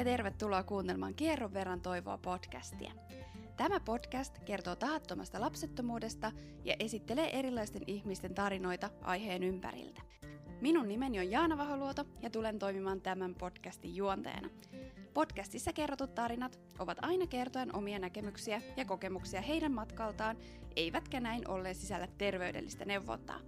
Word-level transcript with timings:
ja 0.00 0.04
tervetuloa 0.04 0.62
kuuntelemaan 0.62 1.14
Kierron 1.14 1.54
verran 1.54 1.80
toivoa 1.80 2.18
podcastia. 2.18 2.92
Tämä 3.56 3.80
podcast 3.80 4.38
kertoo 4.38 4.76
tahattomasta 4.76 5.40
lapsettomuudesta 5.40 6.32
ja 6.64 6.76
esittelee 6.78 7.38
erilaisten 7.38 7.82
ihmisten 7.86 8.34
tarinoita 8.34 8.90
aiheen 9.02 9.42
ympäriltä. 9.42 10.02
Minun 10.60 10.88
nimeni 10.88 11.18
on 11.18 11.30
Jaana 11.30 11.58
Vaholuoto 11.58 12.04
ja 12.22 12.30
tulen 12.30 12.58
toimimaan 12.58 13.00
tämän 13.00 13.34
podcastin 13.34 13.96
juonteena. 13.96 14.48
Podcastissa 15.14 15.72
kerrotut 15.72 16.14
tarinat 16.14 16.60
ovat 16.78 16.98
aina 17.02 17.26
kertoen 17.26 17.76
omia 17.76 17.98
näkemyksiä 17.98 18.62
ja 18.76 18.84
kokemuksia 18.84 19.40
heidän 19.40 19.72
matkaltaan, 19.72 20.36
eivätkä 20.76 21.20
näin 21.20 21.48
ollen 21.48 21.74
sisällä 21.74 22.08
terveydellistä 22.18 22.84
neuvontaa. 22.84 23.40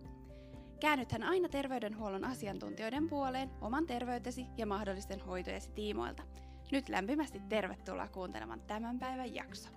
Käännythän 0.81 1.23
aina 1.23 1.49
terveydenhuollon 1.49 2.25
asiantuntijoiden 2.25 3.09
puoleen 3.09 3.51
oman 3.61 3.87
terveytesi 3.87 4.47
ja 4.57 4.67
mahdollisten 4.67 5.21
hoitojesi 5.21 5.71
tiimoilta. 5.71 6.23
Nyt 6.73 6.89
lämpimästi 6.89 7.41
tervetuloa 7.49 8.09
kuuntelemaan 8.09 8.61
tämän 8.61 8.99
päivän 8.99 9.35
jakso. 9.35 9.69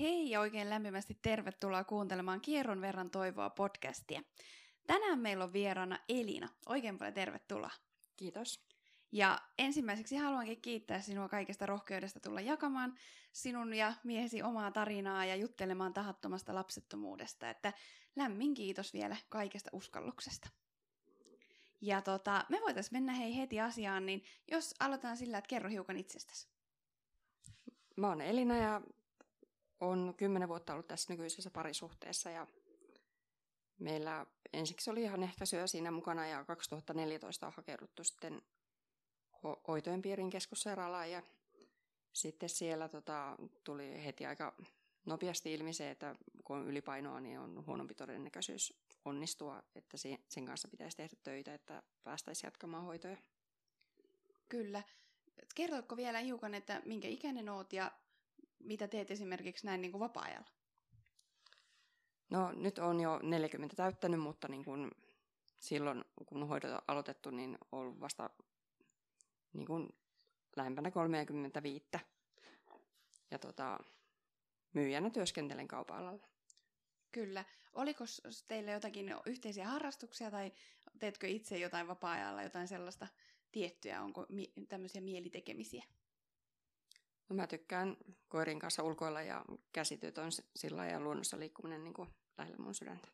Hei 0.00 0.30
ja 0.30 0.40
oikein 0.40 0.70
lämpimästi 0.70 1.18
tervetuloa 1.22 1.84
kuuntelemaan 1.84 2.40
Kierron 2.40 2.80
verran 2.80 3.10
toivoa 3.10 3.50
podcastia. 3.50 4.22
Tänään 4.86 5.18
meillä 5.18 5.44
on 5.44 5.52
vieraana 5.52 5.98
Elina. 6.08 6.48
Oikein 6.66 6.98
paljon 6.98 7.14
tervetuloa. 7.14 7.70
Kiitos. 8.16 8.66
Ja 9.12 9.38
ensimmäiseksi 9.58 10.16
haluankin 10.16 10.60
kiittää 10.60 11.00
sinua 11.00 11.28
kaikesta 11.28 11.66
rohkeudesta 11.66 12.20
tulla 12.20 12.40
jakamaan 12.40 12.94
sinun 13.32 13.74
ja 13.74 13.94
miehesi 14.04 14.42
omaa 14.42 14.70
tarinaa 14.70 15.24
ja 15.24 15.36
juttelemaan 15.36 15.92
tahattomasta 15.92 16.54
lapsettomuudesta. 16.54 17.50
Että 17.50 17.72
lämmin 18.16 18.54
kiitos 18.54 18.92
vielä 18.94 19.16
kaikesta 19.28 19.70
uskalluksesta. 19.72 20.48
Ja 21.86 22.02
tota, 22.02 22.44
me 22.48 22.60
voitaisiin 22.60 22.94
mennä 22.94 23.12
hei 23.12 23.36
heti 23.36 23.60
asiaan, 23.60 24.06
niin 24.06 24.24
jos 24.50 24.74
aloitetaan 24.80 25.16
sillä, 25.16 25.38
että 25.38 25.48
kerro 25.48 25.70
hiukan 25.70 25.96
itsestäsi. 25.96 26.48
Mä 27.96 28.08
oon 28.08 28.20
Elina 28.20 28.56
ja 28.56 28.80
on 29.80 30.14
kymmenen 30.16 30.48
vuotta 30.48 30.72
ollut 30.72 30.88
tässä 30.88 31.12
nykyisessä 31.12 31.50
parisuhteessa 31.50 32.30
ja 32.30 32.46
meillä 33.78 34.26
ensiksi 34.52 34.90
oli 34.90 35.02
ihan 35.02 35.22
ehkäisyä 35.22 35.66
siinä 35.66 35.90
mukana 35.90 36.26
ja 36.26 36.44
2014 36.44 37.46
on 37.46 37.52
hakeuduttu 37.56 38.04
sitten 38.04 38.42
ho- 39.34 39.60
hoitojen 39.68 40.02
piirin 40.02 40.30
keskussairaalaan 40.30 41.10
ja 41.10 41.22
sitten 42.12 42.48
siellä 42.48 42.88
tota, 42.88 43.36
tuli 43.64 44.04
heti 44.04 44.26
aika 44.26 44.54
nopeasti 45.06 45.54
ilmi 45.54 45.72
se, 45.72 45.90
että 45.90 46.16
kun 46.44 46.56
on 46.56 46.66
ylipainoa, 46.66 47.20
niin 47.20 47.38
on 47.38 47.66
huonompi 47.66 47.94
todennäköisyys 47.94 48.74
onnistua, 49.04 49.62
että 49.74 49.96
sen 50.28 50.46
kanssa 50.46 50.68
pitäisi 50.68 50.96
tehdä 50.96 51.16
töitä, 51.22 51.54
että 51.54 51.82
päästäisiin 52.04 52.48
jatkamaan 52.48 52.84
hoitoja. 52.84 53.16
Kyllä. 54.48 54.82
Kertoiko 55.54 55.96
vielä 55.96 56.18
hiukan, 56.18 56.54
että 56.54 56.82
minkä 56.84 57.08
ikäinen 57.08 57.48
oot 57.48 57.72
ja 57.72 57.92
mitä 58.58 58.88
teet 58.88 59.10
esimerkiksi 59.10 59.66
näin 59.66 59.80
niin 59.80 59.92
kuin 59.92 60.00
vapaa-ajalla? 60.00 60.50
No 62.30 62.52
nyt 62.52 62.78
on 62.78 63.00
jo 63.00 63.20
40 63.22 63.76
täyttänyt, 63.76 64.20
mutta 64.20 64.48
niin 64.48 64.64
kuin 64.64 64.90
silloin 65.58 66.04
kun 66.26 66.48
hoidot 66.48 66.84
aloitettu, 66.88 67.30
niin 67.30 67.58
ollut 67.72 68.00
vasta 68.00 68.30
niin 69.52 69.66
kuin 69.66 69.88
lähempänä 70.56 70.90
35. 70.90 71.86
Ja 73.30 73.38
tota, 73.38 73.78
myyjänä 74.76 75.10
työskentelen 75.10 75.68
kaupan 75.68 76.20
Kyllä. 77.12 77.44
Oliko 77.72 78.04
teille 78.48 78.70
jotakin 78.70 79.14
yhteisiä 79.26 79.68
harrastuksia 79.68 80.30
tai 80.30 80.52
teetkö 80.98 81.28
itse 81.28 81.58
jotain 81.58 81.88
vapaa-ajalla, 81.88 82.42
jotain 82.42 82.68
sellaista 82.68 83.06
tiettyä, 83.52 84.02
onko 84.02 84.26
mi- 84.28 84.52
tämmöisiä 84.68 85.00
mielitekemisiä? 85.00 85.84
No 87.28 87.36
mä 87.36 87.46
tykkään 87.46 87.96
koirin 88.28 88.58
kanssa 88.58 88.82
ulkoilla 88.82 89.22
ja 89.22 89.44
käsityöt 89.72 90.18
on 90.18 90.30
sillä 90.56 90.86
ja 90.86 91.00
luonnossa 91.00 91.38
liikkuminen 91.38 91.84
niin 91.84 91.94
kuin 91.94 92.08
lähellä 92.38 92.58
mun 92.58 92.74
sydäntä. 92.74 93.08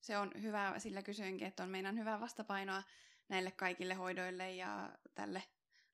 Se 0.00 0.18
on 0.18 0.30
hyvä, 0.42 0.74
sillä 0.78 1.02
kysyinkin, 1.02 1.46
että 1.46 1.62
on 1.62 1.70
meidän 1.70 1.98
hyvää 1.98 2.20
vastapainoa 2.20 2.82
näille 3.28 3.50
kaikille 3.50 3.94
hoidoille 3.94 4.54
ja 4.54 4.92
tälle 5.14 5.42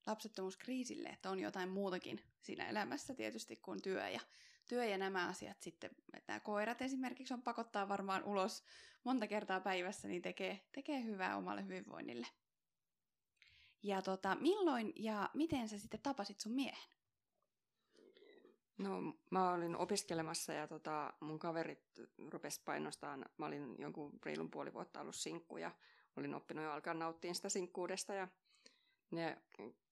lapsettomuuskriisille, 0.07 1.09
että 1.09 1.31
on 1.31 1.39
jotain 1.39 1.69
muutakin 1.69 2.21
siinä 2.41 2.69
elämässä 2.69 3.15
tietysti 3.15 3.57
kuin 3.57 3.83
työ 3.83 4.09
ja, 4.09 4.21
työ 4.69 4.85
ja 4.85 4.99
nämä 4.99 5.29
asiat 5.29 5.63
sitten. 5.63 5.91
Että 6.15 6.33
nämä 6.33 6.41
koirat 6.41 6.83
esimerkiksi 6.83 7.35
on 7.35 7.43
pakottaa 7.43 7.89
varmaan 7.89 8.25
ulos 8.25 8.65
monta 9.05 9.27
kertaa 9.27 9.61
päivässä, 9.61 10.09
niin 10.09 10.23
tekee, 10.23 10.69
tekee 10.73 11.05
hyvää 11.05 11.37
omalle 11.37 11.65
hyvinvoinnille. 11.65 12.27
Ja 13.83 14.03
tota, 14.03 14.35
milloin 14.35 14.93
ja 14.97 15.31
miten 15.35 15.69
sä 15.69 15.79
sitten 15.79 16.01
tapasit 16.03 16.41
sun 16.41 16.53
miehen? 16.53 16.89
No 18.79 19.01
mä 19.31 19.53
olin 19.53 19.77
opiskelemassa 19.77 20.53
ja 20.53 20.69
tota, 20.69 21.13
mun 21.21 21.39
kaverit 21.39 21.85
rupes 22.31 22.59
painostaan. 22.59 23.27
Mä 23.39 23.47
olin 23.47 23.77
jonkun 23.79 24.19
reilun 24.25 24.51
puoli 24.51 24.75
vuotta 24.75 25.01
ollut 25.01 25.17
sinkku 25.17 25.57
ja 25.57 25.71
olin 26.17 26.35
oppinut 26.35 26.65
jo 26.65 26.73
alkaa 26.73 26.95
nauttia 26.95 27.35
sitä 27.35 27.49
sinkkuudesta 27.49 28.15
ja 28.15 28.29
ne 29.11 29.43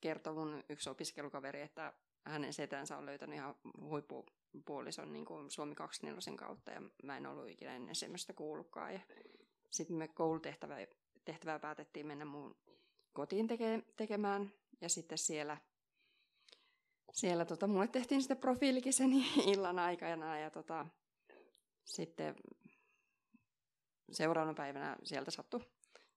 kertoi 0.01 0.35
mun 0.35 0.65
yksi 0.69 0.91
opiskelukaveri, 0.91 1.61
että 1.61 1.93
hänen 2.27 2.53
setänsä 2.53 2.97
on 2.97 3.07
löytänyt 3.07 3.37
ihan 3.37 3.55
huippupuolison 3.81 5.13
niin 5.13 5.25
kuin 5.25 5.51
Suomi 5.51 5.75
24 5.75 6.39
kautta 6.39 6.71
ja 6.71 6.83
mä 7.03 7.17
en 7.17 7.27
ollut 7.27 7.49
ikinä 7.49 7.77
ennen 7.77 7.95
semmoista 7.95 8.33
kuullutkaan. 8.33 8.95
Ja 8.95 9.01
sitten 9.71 9.97
me 9.97 10.09
koulutehtävää 10.09 10.87
tehtävää 11.25 11.59
päätettiin 11.59 12.07
mennä 12.07 12.25
mun 12.25 12.57
kotiin 13.13 13.47
teke, 13.47 13.83
tekemään 13.97 14.53
ja 14.81 14.89
sitten 14.89 15.19
siellä, 15.19 15.57
siellä 17.13 17.45
tota, 17.45 17.67
mulle 17.67 17.89
tehtiin 17.89 18.23
sitten 18.23 18.39
profiilikin 18.39 18.93
sen 18.93 19.11
illan 19.53 19.79
aikana 19.79 20.39
ja 20.39 20.51
tota, 20.51 20.87
sitten 21.85 22.35
seuraavana 24.13 24.55
päivänä 24.55 24.97
sieltä 25.03 25.31
sattui 25.31 25.61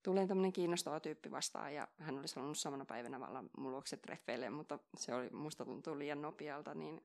tulee 0.04 0.28
tämmöinen 0.28 0.54
kiinnostava 0.54 1.00
tyyppi 1.00 1.32
vastaan 1.32 1.74
ja 1.74 1.88
hän 2.00 2.20
olisi 2.20 2.36
halunnut 2.36 2.58
samana 2.58 2.86
päivänä 2.86 3.20
vallan 3.20 3.50
mun 3.58 3.72
luokse 3.72 3.98
treffeille, 3.98 4.50
mutta 4.50 4.80
se 4.98 5.16
oli, 5.16 5.30
musta 5.30 5.66
tuntuu 5.66 6.00
liian 6.00 6.22
nopealta, 6.22 6.74
niin 6.74 7.02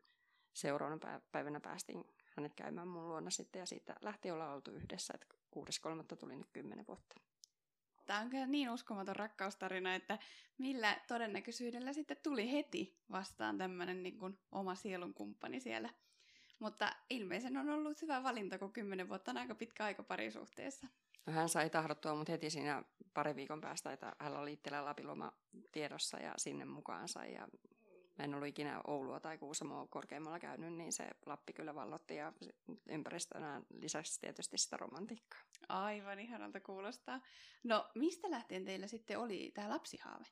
seuraavana 0.53 1.21
päivänä 1.33 1.61
päästiin 1.61 2.05
hänet 2.37 2.55
käymään 2.55 2.89
mun 2.89 3.09
luona 3.09 3.31
sitten 3.31 3.61
ja 3.61 3.67
siitä 3.67 3.95
lähti 4.01 4.31
olla 4.31 4.53
oltu 4.53 4.71
yhdessä, 4.71 5.15
että 5.15 5.27
6.3. 5.57 6.17
tuli 6.17 6.37
nyt 6.37 6.51
10 6.53 6.87
vuotta. 6.87 7.15
Tämä 8.07 8.21
on 8.21 8.31
kyllä 8.31 8.47
niin 8.47 8.71
uskomaton 8.71 9.17
rakkaustarina, 9.17 9.95
että 9.95 10.19
millä 10.59 11.01
todennäköisyydellä 11.09 11.93
sitten 11.93 12.17
tuli 12.23 12.53
heti 12.53 12.99
vastaan 13.11 13.59
tämmöinen 13.59 14.03
niin 14.03 14.19
kuin 14.19 14.39
oma 14.53 14.75
sielun 14.75 15.15
kumppani 15.15 15.61
siellä. 15.61 15.91
Mutta 16.59 16.97
ilmeisen 17.11 17.57
on 17.57 17.69
ollut 17.69 18.03
hyvä 18.03 18.23
valinta, 18.23 18.59
kun 18.59 18.73
kymmenen 18.73 19.09
vuotta 19.09 19.31
on 19.31 19.37
aika 19.37 19.55
pitkä 19.55 19.85
aika 19.85 20.03
parisuhteessa. 20.03 20.87
No 21.27 21.33
hän 21.33 21.49
sai 21.49 21.71
tahdottua 21.71 22.15
mut 22.15 22.29
heti 22.29 22.51
siinä 22.51 22.83
pari 23.15 23.37
viikon 23.37 23.61
päästä, 23.61 23.93
että 23.93 24.13
hän 24.19 24.37
oli 24.37 24.53
itsellä 24.53 24.85
Lapiloma 24.85 25.33
tiedossa 25.73 26.19
ja 26.19 26.35
sinne 26.37 26.65
mukaansa. 26.65 27.25
Ja 27.25 27.49
mä 28.19 28.25
en 28.25 28.35
ollut 28.35 28.49
ikinä 28.49 28.81
Oulua 28.87 29.21
tai 29.21 29.39
Kuusamoa 29.39 29.87
korkeammalla 29.87 30.39
käynyt, 30.39 30.73
niin 30.73 30.93
se 30.93 31.11
Lappi 31.27 31.53
kyllä 31.53 31.75
vallotti 31.75 32.17
ja 32.17 32.33
ympäristönä 32.89 33.63
lisäksi 33.71 34.21
tietysti 34.21 34.59
sitä 34.59 34.77
romantiikkaa. 34.77 35.41
Aivan 35.69 36.21
ihanalta 36.21 36.61
kuulostaa. 36.61 37.21
No 37.65 37.91
mistä 37.95 38.31
lähtien 38.31 38.65
teillä 38.65 38.87
sitten 38.87 39.19
oli 39.19 39.51
tämä 39.55 39.69
lapsihaave? 39.69 40.27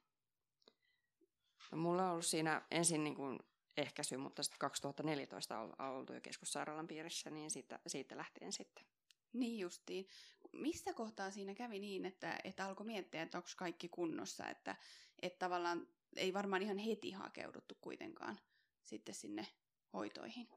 No, 1.73 1.79
mulla 1.79 2.05
on 2.05 2.11
ollut 2.11 2.27
siinä 2.27 2.63
ensin 2.71 3.05
niin 3.05 3.15
kuin 3.15 3.39
ehkäisy, 3.77 4.17
mutta 4.17 4.43
sitten 4.43 4.59
2014 4.59 5.59
on 5.59 5.73
oltu 5.79 6.13
jo 6.13 6.21
keskussairaalan 6.21 6.87
piirissä, 6.87 7.31
niin 7.31 7.51
siitä, 7.51 7.79
siitä 7.87 8.17
lähtien 8.17 8.53
sitten. 8.53 8.85
Niin 9.33 9.59
justiin. 9.59 10.07
Missä 10.53 10.93
kohtaa 10.93 11.31
siinä 11.31 11.55
kävi 11.55 11.79
niin, 11.79 12.07
että, 12.07 12.39
että 12.45 12.67
alkoi 12.67 12.87
miettiä, 12.87 13.23
että 13.23 13.39
onko 13.39 13.49
kaikki 13.57 13.89
kunnossa, 13.89 14.49
että, 14.49 14.77
että 15.23 15.39
tavallaan 15.39 15.89
ei 16.17 16.35
varmaan 16.35 16.63
ihan 16.63 16.79
heti 16.79 17.11
hakeuduttu 17.11 17.75
kuitenkaan 17.81 18.39
sitten 18.83 19.15
sinne 19.15 19.47
hoitoihin? 19.93 20.49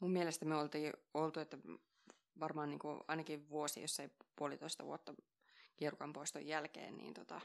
Mun 0.00 0.10
mielestä 0.10 0.44
me 0.44 0.56
oltiin 0.56 0.92
oltu, 1.14 1.40
että 1.40 1.58
varmaan 2.40 2.70
niin 2.70 2.78
kuin 2.78 3.00
ainakin 3.08 3.48
vuosi, 3.48 3.80
jos 3.80 4.00
ei 4.00 4.08
puolitoista 4.36 4.84
vuotta 4.84 5.14
kierukan 5.76 6.12
poiston 6.12 6.46
jälkeen, 6.46 6.96
niin, 6.96 7.14
tota, 7.14 7.40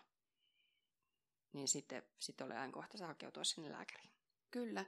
niin 1.53 1.67
sitten, 1.67 2.03
sitten 2.19 2.45
oli 2.45 2.53
ajankohtaista 2.53 3.07
hakeutua 3.07 3.43
sinne 3.43 3.71
lääkäriin. 3.71 4.11
Kyllä. 4.51 4.85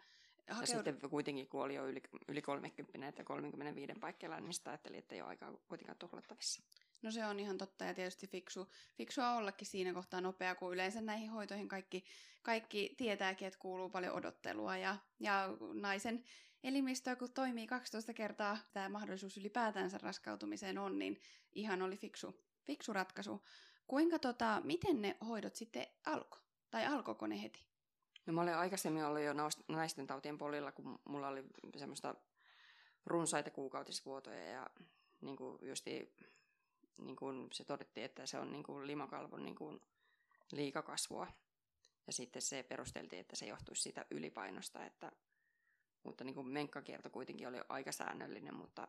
Ja 0.50 0.66
sitten 0.66 1.10
kuitenkin, 1.10 1.48
kun 1.48 1.64
oli 1.64 1.76
jo 1.76 1.88
yli, 1.88 2.02
yli 2.28 2.42
30 2.42 3.08
että 3.08 3.24
35 3.24 3.94
paikkeilla, 4.00 4.40
niin 4.40 4.54
sitä 4.54 4.70
ajattelin, 4.70 5.00
että 5.00 5.16
ei 5.16 5.22
ole 5.22 5.30
aikaa 5.30 5.54
kuitenkaan 5.68 5.98
tuhlattavissa. 5.98 6.64
No 7.02 7.12
se 7.12 7.26
on 7.26 7.40
ihan 7.40 7.58
totta 7.58 7.86
ja 7.86 7.94
tietysti 7.94 8.28
fiksu, 8.28 8.68
fiksua 8.98 9.36
ollakin 9.36 9.68
siinä 9.68 9.94
kohtaa 9.94 10.22
nopea, 10.22 10.56
kun 10.56 10.74
yleensä 10.74 11.02
näihin 11.02 11.30
hoitoihin 11.30 11.68
kaikki, 11.68 12.06
kaikki 12.42 12.96
tietääkin, 12.98 13.48
että 13.48 13.60
kuuluu 13.60 13.90
paljon 13.90 14.14
odottelua 14.14 14.78
ja, 14.78 14.96
ja 15.20 15.50
naisen 15.74 16.24
elimistö, 16.64 17.16
kun 17.16 17.32
toimii 17.32 17.68
12 17.68 18.14
kertaa 18.14 18.58
tämä 18.74 18.90
mahdollisuus 18.90 19.38
ylipäätänsä 19.38 19.98
raskautumiseen 19.98 20.78
on, 20.78 21.00
niin 21.00 21.22
ihan 21.54 21.82
oli 21.82 21.98
fiksu, 21.98 22.44
fiksu 22.66 22.94
ratkaisu. 22.94 23.46
Kuinka 23.88 24.20
tota, 24.20 24.62
miten 24.64 25.02
ne 25.02 25.18
hoidot 25.28 25.56
sitten 25.56 25.88
alkoi? 26.06 26.40
Tai 26.70 26.86
alkoiko 26.86 27.28
ne 27.28 27.42
heti? 27.42 27.69
No 28.30 28.34
mä 28.34 28.42
olin 28.42 28.56
aikaisemmin 28.56 29.06
ollut 29.06 29.22
jo 29.22 29.34
naisten 29.68 30.08
tautien 30.08 30.38
polilla, 30.38 30.72
kun 30.72 31.00
mulla 31.06 31.28
oli 31.28 31.44
semmoista 31.78 32.16
runsaita 33.06 33.50
kuukautisvuotoja 33.50 34.44
ja 34.46 34.70
niin 35.22 35.36
kuin 35.36 35.60
justi, 35.62 36.16
niin 37.02 37.16
kuin 37.16 37.48
se 37.52 37.64
todettiin, 37.64 38.06
että 38.06 38.26
se 38.26 38.40
on 38.40 38.52
niin 38.52 38.64
kuin 38.64 38.88
limakalvon 38.88 39.44
niin 39.44 39.56
kuin 39.56 39.82
liikakasvua. 40.52 41.28
Ja 42.08 42.14
sitten 42.14 42.42
se 42.42 42.64
perusteltiin, 42.64 43.20
että 43.20 43.36
se 43.36 43.46
johtuisi 43.46 43.82
siitä 43.82 44.06
ylipainosta, 44.12 44.86
että, 44.86 45.12
mutta 46.04 46.24
niin 46.24 46.36
kuin 46.36 46.48
menkkakierto 46.48 47.10
kuitenkin 47.10 47.48
oli 47.48 47.58
aika 47.70 47.92
säännöllinen, 47.92 48.56
mutta, 48.56 48.88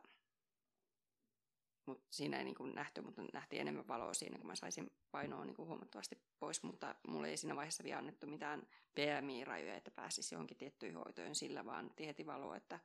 mutta 1.85 2.07
siinä 2.11 2.37
ei 2.37 2.43
niin 2.43 2.55
kuin 2.55 2.75
nähty, 2.75 3.01
mutta 3.01 3.21
nähtiin 3.33 3.61
enemmän 3.61 3.87
valoa 3.87 4.13
siinä, 4.13 4.37
kun 4.37 4.47
mä 4.47 4.55
saisin 4.55 4.91
painoa 5.11 5.45
niin 5.45 5.55
kuin 5.55 5.67
huomattavasti 5.67 6.21
pois, 6.39 6.63
mutta 6.63 6.95
mulle 7.07 7.29
ei 7.29 7.37
siinä 7.37 7.55
vaiheessa 7.55 7.83
vielä 7.83 7.97
annettu 7.97 8.27
mitään 8.27 8.67
PMI-rajoja, 8.95 9.75
että 9.75 9.91
pääsisi 9.91 10.35
johonkin 10.35 10.57
tiettyihin 10.57 10.97
hoitoihin 10.97 11.35
sillä, 11.35 11.65
vaan 11.65 11.91
heti 11.99 12.25
valoa, 12.25 12.55
että 12.55 12.79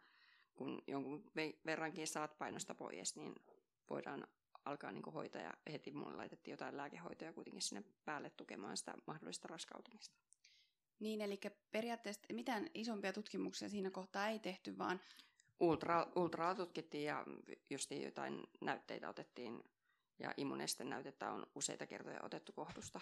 kun 0.55 0.83
jonkun 0.87 1.25
verrankin 1.67 2.07
saat 2.07 2.39
painosta 2.39 2.75
pois, 2.75 3.17
niin 3.17 3.35
voidaan 3.91 4.27
alkaa 4.65 4.93
niin 4.93 5.05
hoitaa 5.15 5.43
ja 5.43 5.55
heti 5.73 5.93
mulle 5.93 6.17
laitettiin 6.17 6.53
jotain 6.53 6.77
lääkehoitoja 6.77 7.33
kuitenkin 7.33 7.63
sinne 7.63 7.85
päälle 8.05 8.31
tukemaan 8.31 8.77
sitä 8.77 8.95
mahdollista 9.07 9.49
raskautumista. 9.49 10.17
Niin, 11.01 11.21
eli 11.21 11.41
periaatteessa 11.71 12.23
mitään 12.33 12.71
isompia 12.75 13.13
tutkimuksia 13.13 13.69
siinä 13.69 13.91
kohtaa 13.91 14.29
ei 14.29 14.39
tehty, 14.39 14.79
vaan... 14.79 15.01
Ultra, 15.61 16.06
ultraa 16.17 16.55
tutkittiin 16.55 17.05
ja 17.05 17.25
just 17.70 17.91
jotain 17.91 18.47
näytteitä 18.61 19.08
otettiin 19.08 19.64
ja 20.19 20.35
immunesten 20.37 20.91
näytettä 20.91 21.32
on 21.32 21.47
useita 21.55 21.87
kertoja 21.87 22.20
otettu 22.23 22.53
kohdusta. 22.53 23.00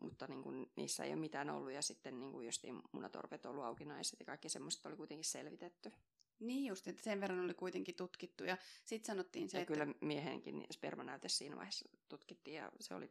Mutta 0.00 0.26
niin 0.26 0.42
kuin, 0.42 0.70
niissä 0.76 1.04
ei 1.04 1.12
ole 1.12 1.20
mitään 1.20 1.50
ollut 1.50 1.72
ja 1.72 1.82
sitten 1.82 2.20
niin 2.20 2.32
kuin 2.32 2.46
just 2.46 2.64
munatorvet 2.92 3.46
ollut 3.46 3.64
aukinaiset 3.64 4.20
ja 4.20 4.26
kaikki 4.26 4.48
semmoiset 4.48 4.86
oli 4.86 4.96
kuitenkin 4.96 5.24
selvitetty. 5.24 5.92
Niin 6.38 6.66
just, 6.66 6.88
että 6.88 7.02
sen 7.02 7.20
verran 7.20 7.40
oli 7.40 7.54
kuitenkin 7.54 7.94
tutkittu 7.94 8.44
ja 8.44 8.56
sitten 8.84 9.06
sanottiin 9.06 9.50
se, 9.50 9.58
ja 9.58 9.62
että... 9.62 9.74
kyllä 9.74 9.94
miehenkin 10.00 10.66
spermanäyte 10.72 11.28
siinä 11.28 11.56
vaiheessa 11.56 11.88
tutkittiin 12.08 12.56
ja 12.56 12.72
se 12.80 12.94
oli 12.94 13.10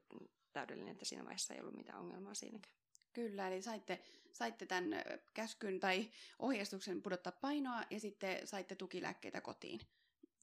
täydellinen, 0.53 0.91
että 0.91 1.05
siinä 1.05 1.23
vaiheessa 1.23 1.53
ei 1.53 1.59
ollut 1.59 1.75
mitään 1.75 1.99
ongelmaa 1.99 2.33
siinäkään. 2.33 2.80
Kyllä, 3.13 3.47
eli 3.47 3.61
saitte, 3.61 3.99
saitte 4.31 4.65
tämän 4.65 4.89
käskyn 5.33 5.79
tai 5.79 6.09
ohjeistuksen 6.39 7.01
pudottaa 7.01 7.33
painoa 7.41 7.83
ja 7.89 7.99
sitten 7.99 8.47
saitte 8.47 8.75
tukilääkkeitä 8.75 9.41
kotiin. 9.41 9.79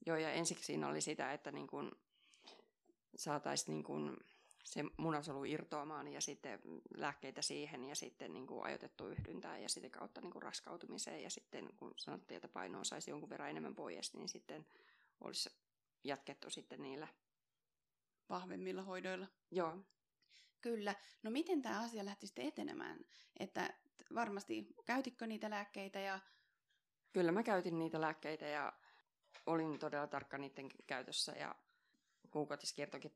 Joo, 0.06 0.16
ja 0.16 0.32
ensiksi 0.32 0.64
siinä 0.64 0.88
oli 0.88 1.00
sitä, 1.00 1.32
että 1.32 1.52
niin 1.52 1.66
kun 1.66 1.98
saataisiin 3.16 3.74
niin 3.74 3.84
kun 3.84 4.16
se 4.64 4.84
munasolu 4.96 5.44
irtoamaan 5.44 6.08
ja 6.08 6.20
sitten 6.20 6.60
lääkkeitä 6.96 7.42
siihen 7.42 7.84
ja 7.84 7.94
sitten 7.94 8.32
niin 8.32 8.46
kuin 8.46 8.64
ajoitettu 8.64 9.08
yhdyntää 9.08 9.58
ja 9.58 9.68
sitten 9.68 9.90
kautta 9.90 10.20
niin 10.20 10.32
kuin 10.32 10.42
raskautumiseen. 10.42 11.22
Ja 11.22 11.30
sitten 11.30 11.68
kun 11.76 11.94
sanottiin, 11.96 12.36
että 12.36 12.48
painoa 12.48 12.84
saisi 12.84 13.10
jonkun 13.10 13.30
verran 13.30 13.50
enemmän 13.50 13.74
pois, 13.74 14.14
niin 14.14 14.28
sitten 14.28 14.66
olisi 15.20 15.50
jatkettu 16.04 16.50
sitten 16.50 16.82
niillä 16.82 17.08
vahvemmilla 18.28 18.82
hoidoilla. 18.82 19.26
Joo. 19.50 19.78
Kyllä. 20.60 20.94
No 21.22 21.30
miten 21.30 21.62
tämä 21.62 21.80
asia 21.80 22.04
lähti 22.04 22.26
sitten 22.26 22.46
etenemään? 22.46 22.98
Että 23.40 23.74
varmasti 24.14 24.74
käytitkö 24.84 25.26
niitä 25.26 25.50
lääkkeitä 25.50 26.00
ja... 26.00 26.20
Kyllä 27.12 27.32
mä 27.32 27.42
käytin 27.42 27.78
niitä 27.78 28.00
lääkkeitä 28.00 28.46
ja 28.46 28.72
olin 29.46 29.78
todella 29.78 30.06
tarkka 30.06 30.38
niiden 30.38 30.68
käytössä 30.86 31.32
ja 31.32 31.54
kuukautiskiertokin 32.30 33.12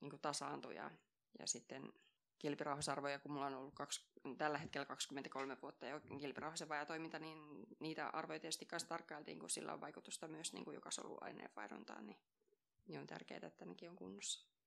niin 0.00 0.10
kuin 0.10 0.20
tasaantui 0.20 0.74
ja, 0.74 0.90
ja 1.38 1.46
sitten 1.46 1.92
kilpirauhasarvoja, 2.38 3.18
kun 3.18 3.32
mulla 3.32 3.46
on 3.46 3.54
ollut 3.54 3.74
kaksi, 3.74 4.00
tällä 4.38 4.58
hetkellä 4.58 4.84
23 4.84 5.56
vuotta 5.62 5.86
jo 5.86 6.00
kilpirauhasen 6.20 6.68
toiminta, 6.86 7.18
niin 7.18 7.66
niitä 7.80 8.08
arvoja 8.08 8.40
tietysti 8.40 8.66
kanssa 8.66 8.88
tarkkailtiin, 8.88 9.38
kun 9.38 9.50
sillä 9.50 9.72
on 9.72 9.80
vaikutusta 9.80 10.28
myös 10.28 10.52
niin 10.52 10.64
kuin 10.64 10.74
joka 10.74 10.90
aineenvaihduntaan, 11.20 12.06
niin, 12.06 12.18
niin 12.86 13.00
on 13.00 13.06
tärkeää, 13.06 13.40
että 13.46 13.64
nekin 13.64 13.90
on 13.90 13.96
kunnossa. 13.96 14.57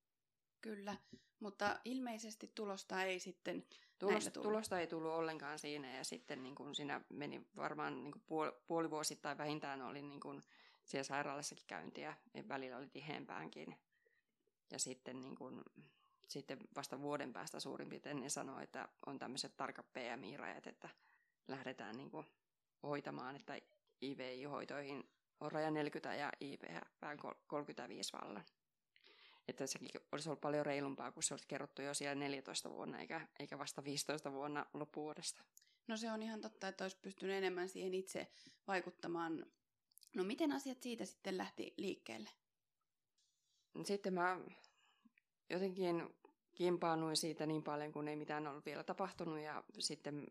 Kyllä, 0.61 0.95
mutta 1.39 1.79
ilmeisesti 1.85 2.51
tulosta 2.55 3.03
ei 3.03 3.19
sitten 3.19 3.65
tulosta, 3.99 4.31
tulosta 4.31 4.79
ei 4.79 4.87
tullut 4.87 5.11
ollenkaan 5.11 5.59
siinä 5.59 5.97
ja 5.97 6.03
sitten 6.03 6.43
niin 6.43 6.55
kuin 6.55 6.75
siinä 6.75 7.01
meni 7.09 7.47
varmaan 7.55 8.03
niin 8.03 8.11
kuin 8.11 8.23
puoli, 8.27 8.51
puoli 8.67 8.89
vuosittain 8.89 9.37
vähintään 9.37 9.81
oli 9.81 10.01
niin 10.01 10.19
kuin 10.19 10.41
siellä 10.83 11.03
sairaalassakin 11.03 11.67
käyntiä 11.67 12.17
ja 12.33 12.47
välillä 12.47 12.77
oli 12.77 12.87
tiheämpäänkin 12.87 13.75
ja 14.71 14.79
sitten, 14.79 15.21
niin 15.21 15.35
kun, 15.35 15.63
sitten 16.27 16.59
vasta 16.75 17.01
vuoden 17.01 17.33
päästä 17.33 17.59
suurin 17.59 17.89
piirtein 17.89 18.21
ne 18.21 18.29
sanoo, 18.29 18.59
että 18.59 18.89
on 19.05 19.19
tämmöiset 19.19 19.57
tarkat 19.57 19.93
PMI-rajat, 19.93 20.67
että 20.67 20.89
lähdetään 21.47 21.97
niin 21.97 22.11
kuin 22.11 22.25
hoitamaan, 22.83 23.35
että 23.35 23.57
IVI-hoitoihin 24.01 25.09
on 25.39 25.51
raja 25.51 25.71
40 25.71 26.15
ja 26.15 26.31
IVH 26.41 26.81
35 27.47 28.13
vallan. 28.13 28.43
Että 29.51 29.67
sekin 29.67 30.01
olisi 30.11 30.29
ollut 30.29 30.41
paljon 30.41 30.65
reilumpaa, 30.65 31.11
kun 31.11 31.23
se 31.23 31.33
olisi 31.33 31.47
kerrottu 31.47 31.81
jo 31.81 31.93
siellä 31.93 32.15
14 32.15 32.69
vuonna, 32.69 32.99
eikä, 32.99 33.27
eikä 33.39 33.57
vasta 33.57 33.83
15 33.83 34.31
vuonna 34.31 34.65
loppuvuodesta. 34.73 35.43
No 35.87 35.97
se 35.97 36.11
on 36.11 36.21
ihan 36.21 36.41
totta, 36.41 36.67
että 36.67 36.83
olisi 36.83 36.97
pystynyt 37.01 37.35
enemmän 37.35 37.69
siihen 37.69 37.93
itse 37.93 38.27
vaikuttamaan. 38.67 39.45
No 40.15 40.23
miten 40.23 40.51
asiat 40.51 40.81
siitä 40.81 41.05
sitten 41.05 41.37
lähti 41.37 41.73
liikkeelle? 41.77 42.29
Sitten 43.83 44.13
mä 44.13 44.39
jotenkin 45.49 46.15
kimpaannuin 46.55 47.17
siitä 47.17 47.45
niin 47.45 47.63
paljon, 47.63 47.91
kun 47.91 48.07
ei 48.07 48.15
mitään 48.15 48.47
ollut 48.47 48.65
vielä 48.65 48.83
tapahtunut 48.83 49.39
ja 49.39 49.63
sitten 49.79 50.27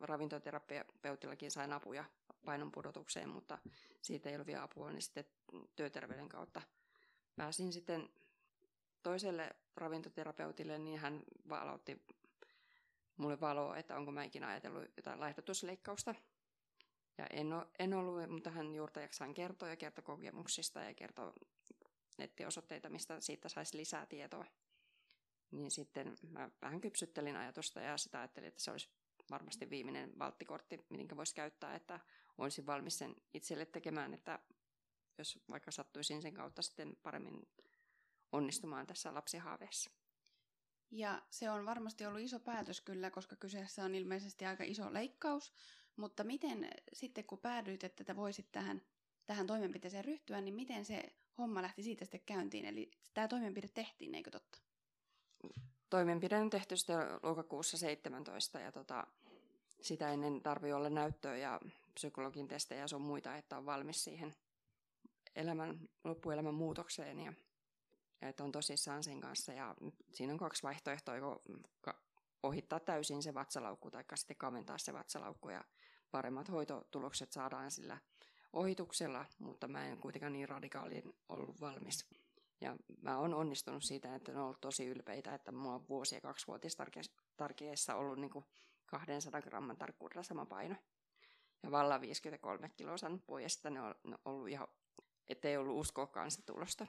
ravintoterapeutillakin 0.00 1.50
sain 1.50 1.72
apuja 1.72 2.04
painon 2.44 2.72
pudotukseen, 2.72 3.28
mutta 3.28 3.58
siitä 4.02 4.28
ei 4.28 4.34
ollut 4.34 4.46
vielä 4.46 4.62
apua, 4.62 4.90
niin 4.90 5.02
sitten 5.02 5.24
työterveyden 5.76 6.28
kautta 6.28 6.62
pääsin 7.36 7.72
sitten 7.72 8.08
toiselle 9.04 9.50
ravintoterapeutille, 9.76 10.78
niin 10.78 10.98
hän 10.98 11.22
valautti 11.48 12.02
mulle 13.16 13.40
valoa, 13.40 13.76
että 13.76 13.96
onko 13.96 14.12
mä 14.12 14.24
ikinä 14.24 14.48
ajatellut 14.48 14.84
jotain 14.96 15.20
laihdutusleikkausta. 15.20 16.14
Ja 17.18 17.26
en, 17.30 17.52
ole, 17.52 17.66
en 17.78 17.94
ollut, 17.94 18.30
mutta 18.30 18.50
hän 18.50 18.74
juurtajaksaan 18.74 19.34
kertoi 19.34 19.70
ja 19.70 19.76
kertoi 19.76 20.04
kokemuksista 20.04 20.80
ja 20.80 20.94
kertoi 20.94 21.32
nettiosoitteita, 22.18 22.88
mistä 22.88 23.20
siitä 23.20 23.48
saisi 23.48 23.76
lisää 23.76 24.06
tietoa. 24.06 24.44
Niin 25.50 25.70
sitten 25.70 26.16
mä 26.30 26.50
vähän 26.62 26.80
kypsyttelin 26.80 27.36
ajatusta 27.36 27.80
ja 27.80 27.96
sitä 27.96 28.18
ajattelin, 28.18 28.48
että 28.48 28.62
se 28.62 28.70
olisi 28.70 28.88
varmasti 29.30 29.70
viimeinen 29.70 30.18
valttikortti, 30.18 30.86
minkä 30.90 31.16
voisi 31.16 31.34
käyttää, 31.34 31.74
että 31.74 32.00
olisin 32.38 32.66
valmis 32.66 32.98
sen 32.98 33.16
itselle 33.34 33.66
tekemään, 33.66 34.14
että 34.14 34.38
jos 35.18 35.38
vaikka 35.50 35.70
sattuisin 35.70 36.22
sen 36.22 36.34
kautta 36.34 36.62
sitten 36.62 36.96
paremmin 37.02 37.48
onnistumaan 38.34 38.86
tässä 38.86 39.14
lapsihaaveessa. 39.14 39.90
Ja 40.90 41.22
se 41.30 41.50
on 41.50 41.66
varmasti 41.66 42.06
ollut 42.06 42.20
iso 42.20 42.40
päätös 42.40 42.80
kyllä, 42.80 43.10
koska 43.10 43.36
kyseessä 43.36 43.84
on 43.84 43.94
ilmeisesti 43.94 44.46
aika 44.46 44.64
iso 44.64 44.92
leikkaus, 44.92 45.52
mutta 45.96 46.24
miten 46.24 46.70
sitten 46.92 47.24
kun 47.24 47.38
päädyit, 47.38 47.84
että 47.84 48.04
tätä 48.04 48.16
voisit 48.16 48.52
tähän, 48.52 48.82
tähän 49.26 49.46
toimenpiteeseen 49.46 50.04
ryhtyä, 50.04 50.40
niin 50.40 50.54
miten 50.54 50.84
se 50.84 51.02
homma 51.38 51.62
lähti 51.62 51.82
siitä 51.82 52.04
sitten 52.04 52.20
käyntiin? 52.26 52.64
Eli 52.64 52.90
tämä 53.14 53.28
toimenpide 53.28 53.68
tehtiin, 53.68 54.14
eikö 54.14 54.30
totta? 54.30 54.58
Toimenpide 55.90 56.38
on 56.38 56.50
tehty 56.50 56.76
sitten 56.76 56.98
lokakuussa 57.22 57.78
17 57.78 58.60
ja 58.60 58.72
tota, 58.72 59.06
sitä 59.80 60.08
ennen 60.08 60.42
tarvii 60.42 60.72
olla 60.72 60.90
näyttöä 60.90 61.36
ja 61.36 61.60
psykologin 61.94 62.48
testejä 62.48 62.80
ja 62.80 62.88
sun 62.88 63.02
muita, 63.02 63.36
että 63.36 63.56
on 63.56 63.66
valmis 63.66 64.04
siihen 64.04 64.34
elämän, 65.36 65.88
loppuelämän 66.04 66.54
muutokseen 66.54 67.20
ja, 67.20 67.32
että 68.28 68.44
on 68.44 68.52
tosissaan 68.52 69.02
sen 69.02 69.20
kanssa. 69.20 69.52
Ja 69.52 69.74
siinä 70.12 70.32
on 70.32 70.38
kaksi 70.38 70.62
vaihtoehtoa, 70.62 71.16
joko 71.16 71.42
ohittaa 72.42 72.80
täysin 72.80 73.22
se 73.22 73.34
vatsalaukku 73.34 73.90
tai 73.90 74.04
sitten 74.14 74.36
kaventaa 74.36 74.78
se 74.78 74.92
vatsalaukku 74.92 75.48
ja 75.48 75.64
paremmat 76.10 76.50
hoitotulokset 76.50 77.32
saadaan 77.32 77.70
sillä 77.70 77.98
ohituksella, 78.52 79.24
mutta 79.38 79.68
mä 79.68 79.86
en 79.86 79.98
kuitenkaan 79.98 80.32
niin 80.32 80.48
radikaalin 80.48 81.14
ollut 81.28 81.60
valmis. 81.60 82.06
Ja 82.60 82.76
mä 83.02 83.18
oon 83.18 83.34
onnistunut 83.34 83.82
siitä, 83.82 84.14
että 84.14 84.32
on 84.32 84.38
ollut 84.38 84.60
tosi 84.60 84.86
ylpeitä, 84.86 85.34
että 85.34 85.52
mulla 85.52 85.74
on 85.74 85.88
vuosia 85.88 86.20
kaksivuotis 86.20 86.76
tarkeessa 87.36 87.94
ollut 87.94 88.18
niin 88.18 88.30
kuin 88.30 88.44
200 88.86 89.42
gramman 89.42 89.76
tarkkuudella 89.76 90.22
sama 90.22 90.46
paino. 90.46 90.74
Ja 91.62 91.70
vallan 91.70 92.00
53 92.00 92.68
kiloa 92.68 92.96
saanut 92.96 93.26
pois, 93.26 93.56
että 93.56 93.70
ne 93.70 93.80
on 93.80 93.94
ollut 94.24 94.48
ihan, 94.48 94.68
ettei 95.28 95.56
ollut 95.56 95.80
uskoakaan 95.80 96.30
sitä 96.30 96.42
tulosta. 96.52 96.86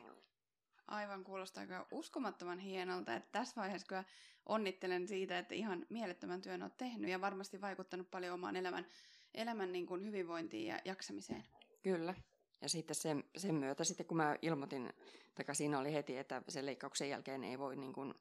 Aivan 0.87 1.23
kuulostaa 1.23 1.61
aika 1.61 1.87
uskomattoman 1.91 2.59
hienolta, 2.59 3.15
että 3.15 3.29
tässä 3.31 3.61
vaiheessa 3.61 3.87
kyllä 3.87 4.03
onnittelen 4.45 5.07
siitä, 5.07 5.39
että 5.39 5.55
ihan 5.55 5.85
mielettömän 5.89 6.41
työn 6.41 6.61
olet 6.61 6.77
tehnyt 6.77 7.11
ja 7.11 7.21
varmasti 7.21 7.61
vaikuttanut 7.61 8.11
paljon 8.11 8.33
omaan 8.33 8.55
elämän, 8.55 8.85
elämän 9.33 9.71
niin 9.71 9.85
kuin 9.85 10.05
hyvinvointiin 10.05 10.67
ja 10.67 10.79
jaksamiseen. 10.85 11.43
Kyllä. 11.83 12.15
ja 12.61 12.69
sitten 12.69 12.95
sen, 12.95 13.23
sen 13.37 13.55
myötä 13.55 13.83
sitten 13.83 14.05
kun 14.05 14.17
mä 14.17 14.35
ilmoitin, 14.41 14.93
tai 15.35 15.55
siinä 15.55 15.79
oli 15.79 15.93
heti, 15.93 16.17
että 16.17 16.41
sen 16.49 16.65
leikkauksen 16.65 17.09
jälkeen 17.09 17.43
ei 17.43 17.59
voi 17.59 17.75
niin 17.75 17.93
kuin, 17.93 18.13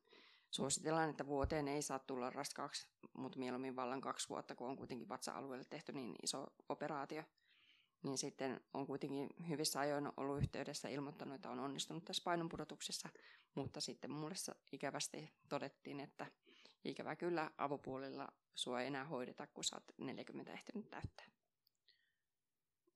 suositellaan, 0.54 1.11
että 1.11 1.26
vuoteen 1.26 1.68
ei 1.68 1.83
saa 1.83 1.99
tulla 1.99 2.30
raskaaksi, 2.30 2.88
mutta 3.12 3.38
mieluummin 3.38 3.76
vallan 3.76 4.00
kaksi 4.00 4.28
vuotta, 4.28 4.54
kun 4.54 4.68
on 4.68 4.76
kuitenkin 4.76 5.09
vatsa-alueelle 5.09 5.64
tehty 5.71 5.92
niin 5.92 6.14
iso 6.23 6.47
operaatio. 6.68 7.23
Niin 8.04 8.18
sitten 8.18 8.61
on 8.75 8.87
kuitenkin 8.87 9.30
hyvissä 9.49 9.80
ajoin 9.80 10.12
ollut 10.16 10.38
yhteydessä 10.38 10.88
ilmoittanut, 10.88 11.34
että 11.34 11.50
on 11.50 11.61
onnistunut 11.61 12.04
tässä 12.04 12.23
painonpudotuksessa, 12.25 13.08
mutta 13.54 13.80
sitten 13.80 14.11
mulle 14.11 14.34
ikävästi 14.73 15.32
todettiin, 15.49 16.00
että 16.00 16.26
ikävä 16.84 17.16
kyllä 17.16 17.50
avopuolella 17.58 18.28
sua 18.54 18.80
ei 18.80 18.87
enää 18.87 19.04
hoideta, 19.04 19.46
kun 19.46 19.64
sä 19.64 19.76
oot 19.76 19.99
40 19.99 20.52
ehtinyt 20.52 20.90
täyttää. 20.90 21.26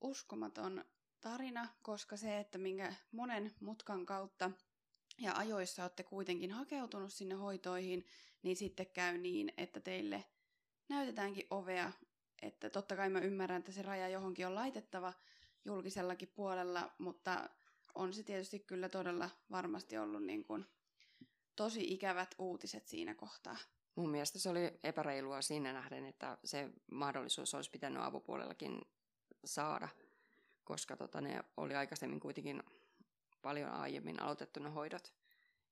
Uskomaton 0.01 0.85
tarina, 1.21 1.67
koska 1.81 2.17
se, 2.17 2.39
että 2.39 2.57
minkä 2.57 2.93
monen 3.11 3.51
mutkan 3.59 4.05
kautta 4.05 4.51
ja 5.17 5.33
ajoissa 5.35 5.83
olette 5.83 6.03
kuitenkin 6.03 6.51
hakeutunut 6.51 7.13
sinne 7.13 7.35
hoitoihin, 7.35 8.05
niin 8.43 8.55
sitten 8.55 8.87
käy 8.87 9.17
niin, 9.17 9.53
että 9.57 9.79
teille 9.79 10.25
näytetäänkin 10.89 11.47
ovea, 11.49 11.91
että 12.41 12.69
totta 12.69 12.95
kai 12.95 13.09
mä 13.09 13.19
ymmärrän, 13.19 13.59
että 13.59 13.71
se 13.71 13.81
raja 13.81 14.09
johonkin 14.09 14.47
on 14.47 14.55
laitettava 14.55 15.13
julkisellakin 15.65 16.31
puolella, 16.35 16.91
mutta 16.97 17.49
on 17.95 18.13
se 18.13 18.23
tietysti 18.23 18.59
kyllä 18.59 18.89
todella 18.89 19.29
varmasti 19.51 19.97
ollut 19.97 20.23
niin 20.23 20.43
kuin 20.43 20.65
tosi 21.55 21.93
ikävät 21.93 22.35
uutiset 22.37 22.87
siinä 22.87 23.15
kohtaa. 23.15 23.57
Mun 23.95 24.09
mielestä 24.09 24.39
se 24.39 24.49
oli 24.49 24.79
epäreilua 24.83 25.41
siinä 25.41 25.73
nähden, 25.73 26.05
että 26.05 26.37
se 26.43 26.69
mahdollisuus 26.91 27.53
olisi 27.53 27.71
pitänyt 27.71 28.03
avopuolellakin 28.03 28.81
saada, 29.45 29.89
koska 30.63 30.97
tota, 30.97 31.21
ne 31.21 31.43
oli 31.57 31.75
aikaisemmin 31.75 32.19
kuitenkin 32.19 32.63
paljon 33.41 33.71
aiemmin 33.71 34.21
aloitettu 34.21 34.59
ne 34.59 34.69
hoidot, 34.69 35.13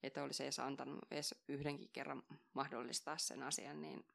että 0.03 0.23
olisi 0.23 0.43
edes 0.43 0.59
antanut 0.59 0.99
edes 1.11 1.35
yhdenkin 1.47 1.89
kerran 1.93 2.23
mahdollistaa 2.53 3.17
sen 3.17 3.43
asian, 3.43 3.81
niin 3.81 4.05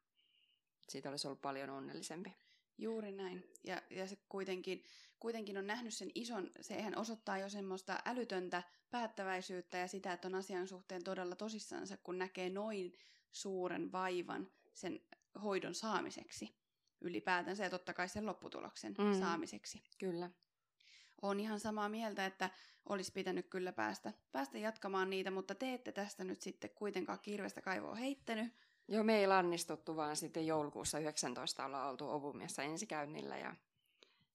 siitä 0.89 1.09
olisi 1.09 1.27
ollut 1.27 1.41
paljon 1.41 1.69
onnellisempi. 1.69 2.33
Juuri 2.77 3.11
näin. 3.11 3.43
Ja, 3.63 3.81
ja 3.89 4.07
se 4.07 4.17
kuitenkin, 4.29 4.83
kuitenkin 5.19 5.57
on 5.57 5.67
nähnyt 5.67 5.93
sen 5.93 6.11
ison, 6.15 6.51
sehän 6.61 6.97
osoittaa 6.97 7.37
jo 7.37 7.49
semmoista 7.49 7.99
älytöntä 8.05 8.63
päättäväisyyttä 8.91 9.77
ja 9.77 9.87
sitä, 9.87 10.13
että 10.13 10.27
on 10.27 10.35
asian 10.35 10.67
suhteen 10.67 11.03
todella 11.03 11.35
tosissansa, 11.35 11.97
kun 11.97 12.17
näkee 12.17 12.49
noin 12.49 12.93
suuren 13.31 13.91
vaivan 13.91 14.51
sen 14.73 15.01
hoidon 15.43 15.75
saamiseksi 15.75 16.63
ylipäätänsä 17.01 17.63
ja 17.63 17.69
totta 17.69 17.93
kai 17.93 18.09
sen 18.09 18.25
lopputuloksen 18.25 18.95
mm. 18.97 19.19
saamiseksi. 19.19 19.83
Kyllä. 19.99 20.29
Olen 21.21 21.39
ihan 21.39 21.59
samaa 21.59 21.89
mieltä, 21.89 22.25
että 22.25 22.49
olisi 22.89 23.11
pitänyt 23.11 23.47
kyllä 23.49 23.73
päästä, 23.73 24.13
päästä 24.31 24.57
jatkamaan 24.57 25.09
niitä, 25.09 25.31
mutta 25.31 25.55
te 25.55 25.73
ette 25.73 25.91
tästä 25.91 26.23
nyt 26.23 26.41
sitten 26.41 26.69
kuitenkaan 26.69 27.19
kirvestä 27.19 27.61
kaivoa 27.61 27.95
heittänyt. 27.95 28.53
Joo, 28.87 29.03
me 29.03 29.19
ei 29.19 29.27
lannistuttu, 29.27 29.95
vaan 29.95 30.15
sitten 30.15 30.47
joulukuussa 30.47 30.99
19 30.99 31.65
ollaan 31.65 31.89
oltu 31.89 32.09
Ovumiessa 32.09 32.63
ensikäynnillä 32.63 33.37
ja 33.37 33.55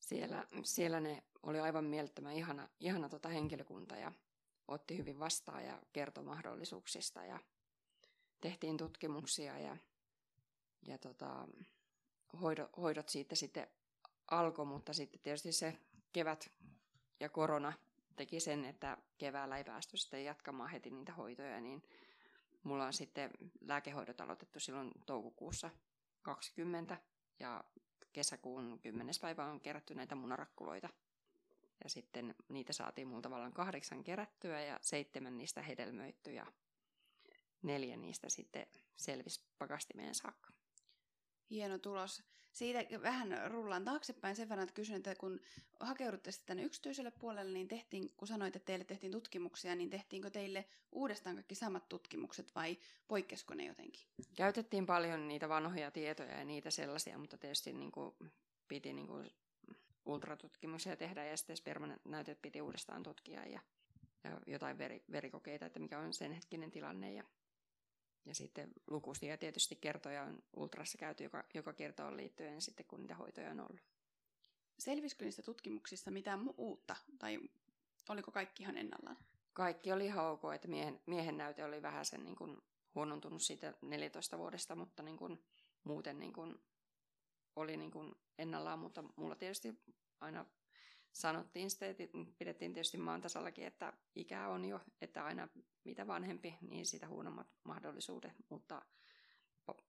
siellä, 0.01 0.47
siellä 0.65 1.01
ne 1.01 1.23
oli 1.43 1.61
aivan 1.61 1.85
mielettömän 1.85 2.33
ihana, 2.33 2.69
ihana 2.81 3.09
tota 3.09 3.29
henkilökunta 3.29 3.97
ja 3.97 4.13
otti 4.69 4.99
hyvin 4.99 5.19
vastaan 5.19 5.65
ja 5.65 5.83
kertoi 5.93 6.25
mahdollisuuksista 6.25 7.25
ja 7.25 7.39
tehtiin 8.41 8.77
tutkimuksia 8.77 9.59
ja, 9.59 9.77
ja 10.83 10.99
tota, 10.99 11.49
hoidot, 12.41 12.77
hoidot 12.77 13.09
siitä 13.09 13.35
sitten 13.35 13.67
alkoi, 14.31 14.67
mutta 14.67 14.93
sitten 14.93 15.21
tietysti 15.21 15.53
se 15.53 15.79
kevät 16.13 16.51
ja 17.21 17.29
korona 17.29 17.73
teki 18.17 18.41
sen, 18.41 18.65
että 18.65 18.97
keväällä 19.19 19.59
ei 19.59 19.65
päästy 19.65 19.97
sitten 19.97 20.25
jatkamaan 20.25 20.71
heti 20.71 20.91
niitä 20.91 21.13
hoitoja, 21.13 21.61
niin 21.61 21.83
mulla 22.69 22.87
on 22.87 22.93
sitten 22.93 23.31
lääkehoidot 23.61 24.21
aloitettu 24.21 24.61
silloin 24.61 24.91
toukokuussa 25.07 25.71
20 26.23 26.99
ja 27.41 27.65
kesäkuun 28.13 28.79
10. 28.83 29.15
päivä 29.21 29.45
on 29.45 29.61
kerätty 29.61 29.95
näitä 29.95 30.15
munarakkuloita. 30.15 30.89
Ja 31.85 31.91
sitten 31.91 32.35
niitä 32.49 32.73
saatiin 32.73 33.09
multa 33.09 33.31
vallan 33.31 33.53
kahdeksan 33.53 34.05
kerättyä 34.05 34.63
ja 34.63 34.79
seitsemän 34.83 35.39
niistä 35.39 35.63
hedelmöitty 35.63 36.33
ja 36.33 36.47
neljä 37.63 37.97
niistä 37.97 38.29
sitten 38.29 38.67
selvisi 38.97 39.41
pakastimeen 39.59 40.15
saakka. 40.15 40.53
Hieno 41.51 41.79
tulos. 41.79 42.23
Siitä 42.59 43.03
vähän 43.03 43.51
rullaan 43.51 43.85
taaksepäin 43.85 44.37
sen 44.37 44.49
verran, 44.49 44.63
että 44.63 44.75
kysyn, 44.75 44.97
että 44.97 45.15
kun 45.15 45.41
hakeudutte 45.81 46.33
sitten 46.33 46.47
tänne 46.47 46.63
yksityiselle 46.63 47.11
puolelle, 47.11 47.53
niin 47.53 47.69
tehtiin, 47.69 48.11
kun 48.17 48.29
sanoit, 48.29 48.57
että 48.57 48.67
teille 48.67 48.85
tehtiin 48.85 49.13
tutkimuksia, 49.13 49.75
niin 49.75 49.91
tehtiinkö 49.91 50.31
teille 50.31 50.65
uudestaan 50.93 51.37
kaikki 51.37 51.55
samat 51.55 51.89
tutkimukset 51.89 52.55
vai 52.55 52.79
poikkesko 53.09 53.55
ne 53.55 53.65
jotenkin? 53.65 54.03
Käytettiin 54.37 54.87
paljon 54.87 55.29
niitä 55.29 55.49
vanhoja 55.49 55.91
tietoja 55.91 56.39
ja 56.39 56.45
niitä 56.45 56.71
sellaisia, 56.71 57.19
mutta 57.19 57.39
tietysti 57.39 57.73
niin 57.73 57.93
kuin 57.93 58.15
piti 58.69 58.93
niin 58.93 59.07
kuin 59.07 59.31
ultratutkimuksia 60.07 60.97
tehdä 60.97 61.25
ja 61.25 61.37
sitten 61.37 61.57
spermanäytöt 61.57 62.43
piti 62.43 62.61
uudestaan 62.61 63.03
tutkia 63.03 63.47
ja, 63.47 63.61
ja 64.25 64.41
jotain 64.47 64.79
veri, 64.79 65.03
verikokeita, 65.13 65.67
että 65.67 65.81
mikä 65.81 65.99
on 65.99 66.13
sen 66.13 66.33
hetkinen 66.33 66.71
tilanne 66.71 67.13
ja 67.13 67.25
ja 68.29 68.35
sitten 68.35 68.73
lukuisia 68.87 69.39
tietysti 69.39 69.77
kertoja 69.77 70.23
on 70.23 70.43
ultrassa 70.57 70.99
käyty 70.99 71.25
joka, 71.25 71.45
joka 71.55 71.73
kertoon 71.73 72.17
liittyen 72.17 72.61
sitten, 72.61 72.87
kun 72.87 73.01
niitä 73.01 73.15
hoitoja 73.15 73.51
on 73.51 73.61
ollut. 73.61 73.81
Selvisikö 74.79 75.25
niistä 75.25 75.43
tutkimuksista 75.43 76.11
mitään 76.11 76.51
uutta, 76.57 76.97
tai 77.19 77.41
oliko 78.09 78.31
kaikki 78.31 78.63
ihan 78.63 78.77
ennallaan? 78.77 79.17
Kaikki 79.53 79.93
oli 79.93 80.07
ihan 80.07 80.27
ok, 80.27 80.43
että 80.55 80.69
miehen, 80.69 81.01
miehen 81.07 81.37
näyte 81.37 81.65
oli 81.65 81.83
vähän 81.83 82.05
sen 82.05 82.25
niin 82.25 82.37
kuin 82.37 82.59
huonontunut 82.95 83.43
siitä 83.43 83.75
14 83.83 84.39
vuodesta, 84.39 84.75
mutta 84.75 85.03
niin 85.03 85.17
kuin, 85.17 85.43
muuten 85.85 86.19
niin 86.19 86.33
kuin, 86.33 86.59
oli 87.57 87.77
niin 87.77 87.91
kuin 87.91 88.15
ennallaan, 88.39 88.79
mutta 88.79 89.05
mulla 89.17 89.35
tietysti 89.35 89.79
aina 90.21 90.47
sanottiin 91.19 91.71
sitä, 91.71 91.87
että 91.87 92.05
pidettiin 92.39 92.73
tietysti 92.73 92.99
maan 92.99 93.21
tasallakin, 93.21 93.67
että 93.67 93.93
ikä 94.15 94.49
on 94.49 94.65
jo, 94.65 94.81
että 95.01 95.25
aina 95.25 95.49
mitä 95.85 96.07
vanhempi, 96.07 96.57
niin 96.61 96.87
sitä 96.87 97.09
huonommat 97.09 97.47
mahdollisuudet, 97.65 98.33
mutta 98.49 98.83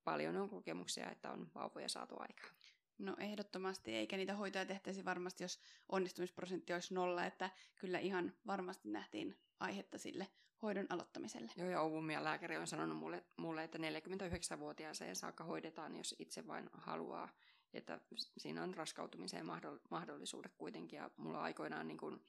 paljon 0.04 0.38
on 0.38 0.50
kokemuksia, 0.50 1.12
että 1.12 1.32
on 1.32 1.52
vauvoja 1.56 1.90
saatu 1.90 2.16
aikaan. 2.20 2.54
No 2.98 3.16
ehdottomasti, 3.20 3.96
eikä 3.96 4.18
niitä 4.18 4.36
hoitoja 4.36 4.66
tehtäisi 4.66 5.06
varmasti, 5.06 5.44
jos 5.44 5.60
onnistumisprosentti 5.90 6.74
olisi 6.74 6.94
nolla, 6.94 7.26
että 7.26 7.50
kyllä 7.76 8.00
ihan 8.00 8.34
varmasti 8.48 8.90
nähtiin 8.90 9.38
aihetta 9.60 9.98
sille 9.98 10.28
hoidon 10.62 10.86
aloittamiselle. 10.90 11.52
Joo, 11.56 11.70
ja 11.70 11.82
Ouvumia 11.82 12.24
lääkäri 12.24 12.58
on 12.58 12.68
sanonut 12.68 12.98
mulle, 12.98 13.24
mulle, 13.38 13.64
että 13.64 13.78
49-vuotiaaseen 13.78 15.16
saakka 15.16 15.44
hoidetaan, 15.44 15.96
jos 15.96 16.16
itse 16.20 16.48
vain 16.48 16.70
haluaa 16.74 17.30
että 17.74 18.00
siinä 18.38 18.64
on 18.64 18.74
raskautumiseen 18.74 19.46
mahdollisuudet 19.90 20.56
kuitenkin. 20.56 20.98
Ja 20.98 21.10
mulla 21.18 21.42
aikoinaan 21.42 21.88
niin 21.88 21.98
kuin 21.98 22.24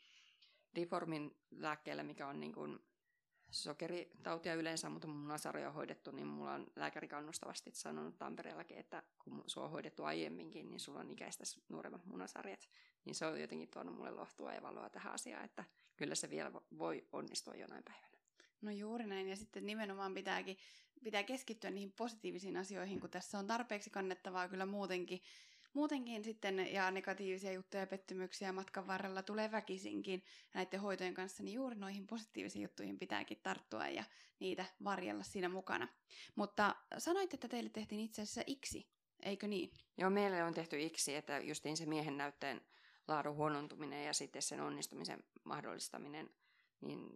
Diformin 0.74 1.36
lääkkeellä, 1.50 2.02
mikä 2.02 2.26
on 2.26 2.40
niin 2.40 2.52
kuin 2.52 2.78
sokeritautia 3.50 4.54
yleensä, 4.54 4.88
mutta 4.88 5.08
mun 5.08 5.16
munasarja 5.16 5.68
on 5.68 5.74
hoidettu, 5.74 6.10
niin 6.10 6.26
mulla 6.26 6.54
on 6.54 6.66
lääkäri 6.76 7.08
kannustavasti 7.08 7.70
sanonut 7.74 8.18
Tampereellakin, 8.18 8.78
että 8.78 9.02
kun 9.18 9.44
sua 9.46 9.64
on 9.64 9.70
hoidettu 9.70 10.04
aiemminkin, 10.04 10.70
niin 10.70 10.80
sulla 10.80 11.00
on 11.00 11.10
ikäistä 11.10 11.44
nuoremmat 11.68 12.06
munasarjat. 12.06 12.68
Niin 13.04 13.14
se 13.14 13.26
on 13.26 13.40
jotenkin 13.40 13.68
tuonut 13.68 13.94
mulle 13.94 14.10
lohtua 14.10 14.54
ja 14.54 14.62
valoa 14.62 14.90
tähän 14.90 15.12
asiaan, 15.12 15.44
että 15.44 15.64
kyllä 15.96 16.14
se 16.14 16.30
vielä 16.30 16.52
voi 16.78 17.06
onnistua 17.12 17.54
jonain 17.54 17.84
päivänä. 17.84 18.10
No 18.60 18.70
juuri 18.70 19.06
näin, 19.06 19.28
ja 19.28 19.36
sitten 19.36 19.66
nimenomaan 19.66 20.14
pitääkin 20.14 20.56
pitää 21.04 21.22
keskittyä 21.22 21.70
niihin 21.70 21.92
positiivisiin 21.92 22.56
asioihin, 22.56 23.00
kun 23.00 23.10
tässä 23.10 23.38
on 23.38 23.46
tarpeeksi 23.46 23.90
kannettavaa 23.90 24.48
kyllä 24.48 24.66
muutenkin. 24.66 25.22
Muutenkin 25.74 26.24
sitten, 26.24 26.72
ja 26.72 26.90
negatiivisia 26.90 27.52
juttuja 27.52 27.80
ja 27.80 27.86
pettymyksiä 27.86 28.52
matkan 28.52 28.86
varrella 28.86 29.22
tulee 29.22 29.50
väkisinkin 29.50 30.24
näiden 30.54 30.80
hoitojen 30.80 31.14
kanssa, 31.14 31.42
niin 31.42 31.54
juuri 31.54 31.76
noihin 31.76 32.06
positiivisiin 32.06 32.62
juttuihin 32.62 32.98
pitääkin 32.98 33.40
tarttua 33.42 33.88
ja 33.88 34.04
niitä 34.40 34.64
varjella 34.84 35.22
siinä 35.22 35.48
mukana. 35.48 35.88
Mutta 36.34 36.76
sanoit, 36.98 37.34
että 37.34 37.48
teille 37.48 37.70
tehtiin 37.70 38.00
itse 38.00 38.22
asiassa 38.22 38.42
iksi, 38.46 38.88
eikö 39.22 39.46
niin? 39.46 39.72
Joo, 39.98 40.10
meille 40.10 40.44
on 40.44 40.54
tehty 40.54 40.82
iksi, 40.82 41.14
että 41.14 41.38
justiin 41.38 41.76
se 41.76 41.86
miehen 41.86 42.16
näytteen 42.16 42.60
laadun 43.08 43.36
huonontuminen 43.36 44.04
ja 44.04 44.12
sitten 44.12 44.42
sen 44.42 44.60
onnistumisen 44.60 45.24
mahdollistaminen, 45.44 46.30
niin 46.80 47.10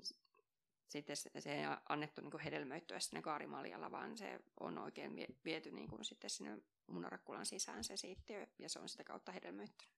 sitten 0.89 1.17
se 1.17 1.31
ei 1.47 1.65
annettu 1.89 2.21
niin 2.21 2.41
hedelmöittyä 2.41 3.01
sinne 3.01 3.23
kaarimaljalla, 3.23 3.91
vaan 3.91 4.17
se 4.17 4.41
on 4.61 4.79
oikein 4.79 5.17
viety 5.45 5.71
niin 5.71 5.89
kuin 5.89 6.05
sitten 6.05 6.31
sinne 6.31 6.59
munarakkulan 6.87 7.47
sisään 7.47 7.85
se 7.85 7.97
siittiö, 7.97 8.47
ja 8.59 8.69
se 8.69 8.79
on 8.79 8.89
sitä 8.89 9.05
kautta 9.05 9.33
hedelmöittynyt. 9.33 9.95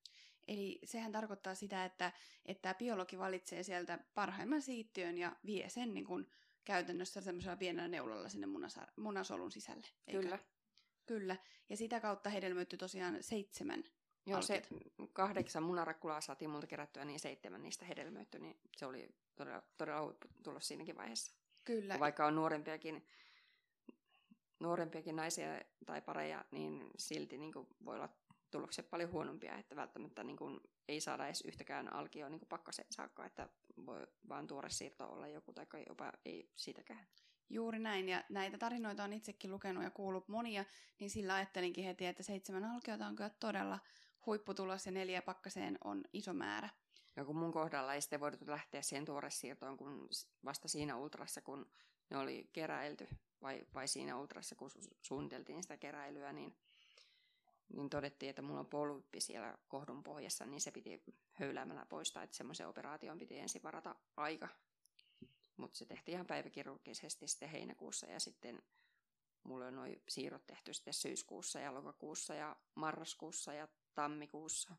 Eli 0.48 0.78
sehän 0.84 1.12
tarkoittaa 1.12 1.54
sitä, 1.54 1.84
että, 1.84 2.12
että 2.44 2.74
biologi 2.74 3.18
valitsee 3.18 3.62
sieltä 3.62 3.98
parhaimman 4.14 4.62
siittiön 4.62 5.18
ja 5.18 5.36
vie 5.46 5.68
sen 5.68 5.94
niin 5.94 6.06
kuin 6.06 6.30
käytännössä 6.64 7.20
semmoisella 7.20 7.56
pienellä 7.56 7.88
neulalla 7.88 8.28
sinne 8.28 8.46
munasa- 8.46 8.92
munasolun 8.96 9.52
sisälle. 9.52 9.86
Eikö? 10.06 10.20
Kyllä. 10.20 10.38
Kyllä. 11.06 11.36
Ja 11.68 11.76
sitä 11.76 12.00
kautta 12.00 12.30
hedelmöittyi 12.30 12.78
tosiaan 12.78 13.22
seitsemän 13.22 13.84
Joo, 14.26 14.42
se 14.42 14.62
kahdeksan 15.12 15.62
munarakkulaa 15.62 16.20
saatiin 16.20 16.50
multa 16.50 16.66
kerättyä, 16.66 17.04
niin 17.04 17.20
seitsemän 17.20 17.62
niistä 17.62 17.84
hedelmöittyi, 17.84 18.40
niin 18.40 18.60
se 18.76 18.86
oli 18.86 19.08
todella, 19.36 19.62
todella 19.76 20.02
huipputulos 20.02 20.68
siinäkin 20.68 20.96
vaiheessa. 20.96 21.32
Kyllä. 21.64 21.94
Ja 21.94 22.00
vaikka 22.00 22.26
on 22.26 22.34
nuorempiakin, 22.34 23.06
nuorempiakin 24.60 25.16
naisia 25.16 25.60
tai 25.86 26.02
pareja, 26.02 26.44
niin 26.50 26.90
silti 26.98 27.38
niin 27.38 27.52
kuin 27.52 27.66
voi 27.84 27.96
olla 27.96 28.08
tulokset 28.50 28.90
paljon 28.90 29.12
huonompia, 29.12 29.58
että 29.58 29.76
välttämättä 29.76 30.24
niin 30.24 30.36
kuin 30.36 30.60
ei 30.88 31.00
saada 31.00 31.26
edes 31.26 31.40
yhtäkään 31.40 31.92
alkioa 31.92 32.28
niin 32.28 32.40
pakkaseen 32.48 32.88
saakka, 32.90 33.24
että 33.24 33.48
voi 33.86 34.06
vaan 34.28 34.46
tuore 34.46 34.70
siirto 34.70 35.06
olla 35.12 35.28
joku 35.28 35.52
tai 35.52 35.66
jopa 35.88 36.12
ei 36.24 36.50
siitäkään. 36.56 37.06
Juuri 37.50 37.78
näin, 37.78 38.08
ja 38.08 38.24
näitä 38.28 38.58
tarinoita 38.58 39.04
on 39.04 39.12
itsekin 39.12 39.50
lukenut 39.50 39.84
ja 39.84 39.90
kuullut 39.90 40.28
monia, 40.28 40.64
niin 41.00 41.10
sillä 41.10 41.34
ajattelinkin 41.34 41.84
heti, 41.84 42.06
että 42.06 42.22
seitsemän 42.22 42.64
alkiota 42.64 43.06
on 43.06 43.16
kyllä 43.16 43.30
todella 43.30 43.78
huipputulos 44.26 44.86
ja 44.86 44.92
neljä 44.92 45.22
pakkaseen 45.22 45.78
on 45.84 46.04
iso 46.12 46.32
määrä. 46.32 46.68
Ja 47.16 47.24
kun 47.24 47.36
mun 47.36 47.52
kohdalla 47.52 47.94
ei 47.94 48.00
sitten 48.00 48.20
voitu 48.20 48.38
lähteä 48.46 48.82
siihen 48.82 49.04
tuoresiirtoon, 49.04 49.76
kun 49.76 50.08
vasta 50.44 50.68
siinä 50.68 50.96
ultrassa, 50.96 51.40
kun 51.40 51.70
ne 52.10 52.18
oli 52.18 52.50
keräilty, 52.52 53.08
vai, 53.42 53.66
vai 53.74 53.88
siinä 53.88 54.16
ultrassa, 54.16 54.54
kun 54.54 54.70
su- 54.70 54.96
suunniteltiin 55.02 55.62
sitä 55.62 55.76
keräilyä, 55.76 56.32
niin, 56.32 56.56
niin 57.68 57.90
todettiin, 57.90 58.30
että 58.30 58.42
mulla 58.42 58.60
on 58.60 58.66
polvippi 58.66 59.20
siellä 59.20 59.58
kohdun 59.68 60.02
pohjassa, 60.02 60.46
niin 60.46 60.60
se 60.60 60.70
piti 60.70 61.02
höyläämällä 61.32 61.86
poistaa, 61.86 62.22
että 62.22 62.36
semmoisen 62.36 62.68
operaation 62.68 63.18
piti 63.18 63.38
ensin 63.38 63.62
varata 63.62 63.94
aika. 64.16 64.48
Mutta 65.56 65.78
se 65.78 65.86
tehtiin 65.86 66.12
ihan 66.12 66.26
päiväkirurgisesti 66.26 67.28
sitten 67.28 67.48
heinäkuussa 67.48 68.06
ja 68.06 68.20
sitten 68.20 68.62
mulla 69.42 69.66
on 69.66 69.74
noin 69.74 70.02
siirrot 70.08 70.46
tehty 70.46 70.74
sitten 70.74 70.94
syyskuussa 70.94 71.60
ja 71.60 71.74
lokakuussa 71.74 72.34
ja 72.34 72.56
marraskuussa 72.74 73.52
ja 73.52 73.68
tammikuussa. 73.94 74.76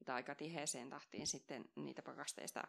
Että 0.00 0.14
aika 0.14 0.34
tiheeseen 0.34 0.90
tahtiin 0.90 1.26
sitten 1.26 1.64
niitä 1.76 2.02
pakasteista. 2.02 2.62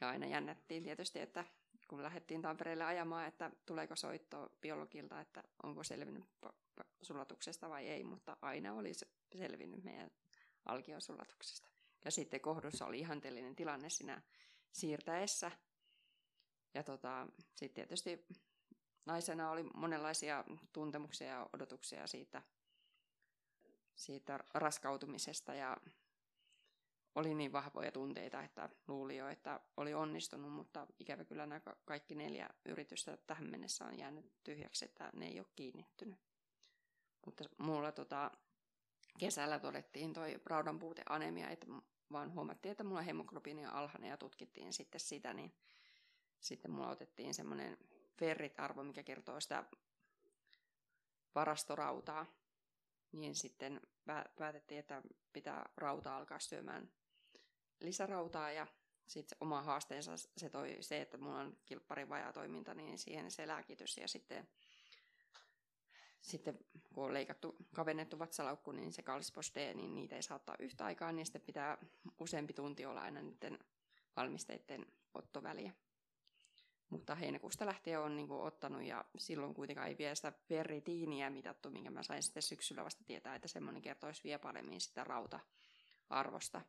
Ja 0.00 0.08
aina 0.08 0.26
jännättiin 0.26 0.82
tietysti, 0.82 1.20
että 1.20 1.44
kun 1.88 2.02
lähdettiin 2.02 2.42
Tampereelle 2.42 2.84
ajamaan, 2.84 3.26
että 3.26 3.50
tuleeko 3.66 3.96
soitto 3.96 4.52
biologilta, 4.60 5.20
että 5.20 5.44
onko 5.62 5.84
selvinnyt 5.84 6.24
sulatuksesta 7.02 7.68
vai 7.68 7.88
ei, 7.88 8.04
mutta 8.04 8.36
aina 8.42 8.72
oli 8.72 8.92
selvinnyt 9.36 9.84
meidän 9.84 10.10
alkiosulatuksesta. 10.66 11.68
Ja 12.04 12.10
sitten 12.10 12.40
kohdussa 12.40 12.86
oli 12.86 12.98
ihanteellinen 12.98 13.56
tilanne 13.56 13.90
siinä 13.90 14.22
siirtäessä. 14.72 15.50
Ja 16.74 16.82
tota, 16.82 17.26
sitten 17.54 17.74
tietysti 17.74 18.26
naisena 19.06 19.50
oli 19.50 19.62
monenlaisia 19.62 20.44
tuntemuksia 20.72 21.26
ja 21.26 21.48
odotuksia 21.52 22.06
siitä, 22.06 22.42
siitä 23.94 24.38
raskautumisesta 24.54 25.54
ja 25.54 25.76
oli 27.14 27.34
niin 27.34 27.52
vahvoja 27.52 27.92
tunteita, 27.92 28.42
että 28.42 28.68
luuli 28.88 29.16
jo, 29.16 29.28
että 29.28 29.60
oli 29.76 29.94
onnistunut, 29.94 30.52
mutta 30.52 30.86
ikävä 30.98 31.24
kyllä 31.24 31.46
nämä 31.46 31.60
kaikki 31.84 32.14
neljä 32.14 32.48
yritystä 32.64 33.16
tähän 33.16 33.50
mennessä 33.50 33.84
on 33.84 33.98
jäänyt 33.98 34.32
tyhjäksi, 34.44 34.84
että 34.84 35.10
ne 35.14 35.26
ei 35.26 35.40
ole 35.40 35.46
kiinnittynyt. 35.56 36.18
Mutta 37.26 37.44
mulla 37.58 37.92
tota, 37.92 38.30
kesällä 39.18 39.58
todettiin 39.58 40.12
toi 40.12 40.40
raudanpuuteanemia, 40.46 41.48
että 41.48 41.66
vaan 42.12 42.34
huomattiin, 42.34 42.70
että 42.70 42.84
mulla 42.84 43.02
hemoglobiini 43.02 43.66
on 43.66 43.72
alhainen 43.72 44.10
ja 44.10 44.16
tutkittiin 44.16 44.72
sitten 44.72 45.00
sitä, 45.00 45.34
niin 45.34 45.54
sitten 46.40 46.70
mulla 46.70 46.90
otettiin 46.90 47.34
semmoinen 47.34 47.78
ferrit-arvo, 48.16 48.82
mikä 48.82 49.02
kertoo 49.02 49.40
sitä 49.40 49.64
varastorautaa. 51.34 52.26
Niin 53.12 53.34
sitten 53.34 53.80
päätettiin, 54.38 54.78
että 54.78 55.02
pitää 55.32 55.70
rautaa 55.76 56.16
alkaa 56.16 56.38
syömään 56.38 56.90
lisärautaa 57.80 58.52
ja 58.52 58.66
sitten 59.06 59.38
oma 59.40 59.62
haasteensa 59.62 60.12
se 60.36 60.50
toi 60.50 60.76
se, 60.80 61.00
että 61.00 61.18
mulla 61.18 61.40
on 61.40 61.56
kilpparin 61.66 62.08
toiminta, 62.32 62.74
niin 62.74 62.98
siihen 62.98 63.30
se 63.30 63.46
lääkitys 63.46 63.96
ja 63.96 64.08
sitten, 64.08 64.48
sitten 66.20 66.58
kun 66.94 67.04
on 67.04 67.14
leikattu, 67.14 67.56
kavennettu 67.74 68.18
vatsalaukku, 68.18 68.72
niin 68.72 68.92
se 68.92 69.02
kalsipos 69.02 69.52
niin 69.74 69.94
niitä 69.94 70.16
ei 70.16 70.22
saa 70.22 70.36
ottaa 70.36 70.56
yhtä 70.58 70.84
aikaa, 70.84 71.12
niin 71.12 71.26
sitten 71.26 71.42
pitää 71.42 71.78
useampi 72.18 72.52
tunti 72.52 72.86
olla 72.86 73.00
aina 73.00 73.22
niiden 73.22 73.58
valmisteiden 74.16 74.86
ottoväliä. 75.14 75.72
Mutta 76.90 77.14
heinäkuusta 77.14 77.66
lähtien 77.66 78.00
on 78.00 78.16
niin 78.16 78.28
kuin, 78.28 78.40
ottanut 78.40 78.82
ja 78.82 79.04
silloin 79.16 79.54
kuitenkaan 79.54 79.88
ei 79.88 79.98
vielä 79.98 80.14
sitä 80.14 80.32
ferritiiniä 80.32 81.30
mitattu, 81.30 81.70
minkä 81.70 81.90
mä 81.90 82.02
sain 82.02 82.22
sitten 82.22 82.42
syksyllä 82.42 82.84
vasta 82.84 83.04
tietää, 83.04 83.34
että 83.34 83.48
semmoinen 83.48 83.82
kertoisi 83.82 84.24
vielä 84.24 84.38
paremmin 84.38 84.80
sitä 84.80 85.04
rauta-arvosta. 85.04 86.60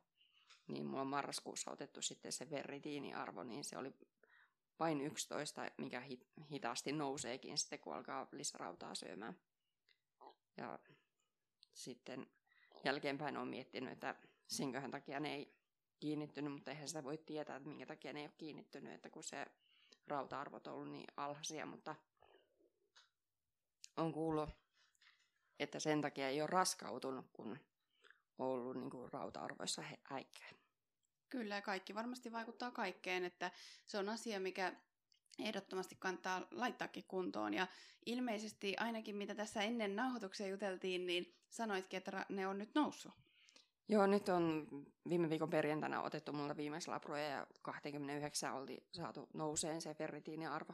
Niin 0.68 0.86
mulla 0.86 1.00
on 1.00 1.06
marraskuussa 1.06 1.70
otettu 1.70 2.02
sitten 2.02 2.32
se 2.32 2.46
ferritiiniarvo, 2.46 3.42
niin 3.42 3.64
se 3.64 3.78
oli 3.78 3.92
vain 4.78 5.00
11, 5.00 5.70
mikä 5.78 6.02
hitaasti 6.50 6.92
nouseekin 6.92 7.58
sitten, 7.58 7.78
kun 7.78 7.94
alkaa 7.94 8.28
lisärautaa 8.32 8.94
syömään. 8.94 9.40
Ja 10.56 10.78
sitten 11.72 12.26
jälkeenpäin 12.84 13.36
on 13.36 13.48
miettinyt, 13.48 13.92
että 13.92 14.14
senköhän 14.46 14.90
takia 14.90 15.20
ne 15.20 15.34
ei 15.34 15.54
kiinnittynyt, 16.00 16.52
mutta 16.52 16.70
eihän 16.70 16.88
sitä 16.88 17.04
voi 17.04 17.18
tietää, 17.18 17.56
että 17.56 17.68
minkä 17.68 17.86
takia 17.86 18.12
ne 18.12 18.20
ei 18.20 18.26
ole 18.26 18.34
kiinnittynyt, 18.38 18.92
että 18.92 19.10
kun 19.10 19.24
se 19.24 19.46
rauta-arvot 20.10 20.66
ollut 20.66 20.90
niin 20.90 21.06
alhaisia, 21.16 21.66
mutta 21.66 21.94
on 23.96 24.12
kuullut, 24.12 24.50
että 25.58 25.80
sen 25.80 26.00
takia 26.00 26.28
ei 26.28 26.40
ole 26.40 26.46
raskautunut, 26.46 27.26
kun 27.32 27.58
on 28.38 28.46
ollut 28.46 28.76
niin 28.76 28.90
kuin 28.90 29.12
rauta-arvoissa 29.12 29.82
häikkää. 30.02 30.48
Kyllä, 31.28 31.54
ja 31.54 31.62
kaikki 31.62 31.94
varmasti 31.94 32.32
vaikuttaa 32.32 32.70
kaikkeen, 32.70 33.24
että 33.24 33.50
se 33.86 33.98
on 33.98 34.08
asia, 34.08 34.40
mikä 34.40 34.72
ehdottomasti 35.38 35.96
kannattaa 35.98 36.46
laittaakin 36.50 37.04
kuntoon. 37.08 37.54
Ja 37.54 37.66
ilmeisesti 38.06 38.76
ainakin 38.76 39.16
mitä 39.16 39.34
tässä 39.34 39.62
ennen 39.62 39.96
nauhoituksia 39.96 40.46
juteltiin, 40.46 41.06
niin 41.06 41.34
sanoitkin, 41.50 41.96
että 41.98 42.26
ne 42.28 42.46
on 42.46 42.58
nyt 42.58 42.74
noussut. 42.74 43.12
Joo, 43.90 44.06
nyt 44.06 44.28
on 44.28 44.68
viime 45.08 45.30
viikon 45.30 45.50
perjantaina 45.50 46.02
otettu 46.02 46.32
mulla 46.32 46.56
viimeislabroja 46.56 47.28
ja 47.28 47.46
29 47.62 48.54
oli 48.54 48.84
saatu 48.92 49.28
nouseen 49.34 49.82
se 49.82 49.94
ferritiiniarvo. 49.94 50.72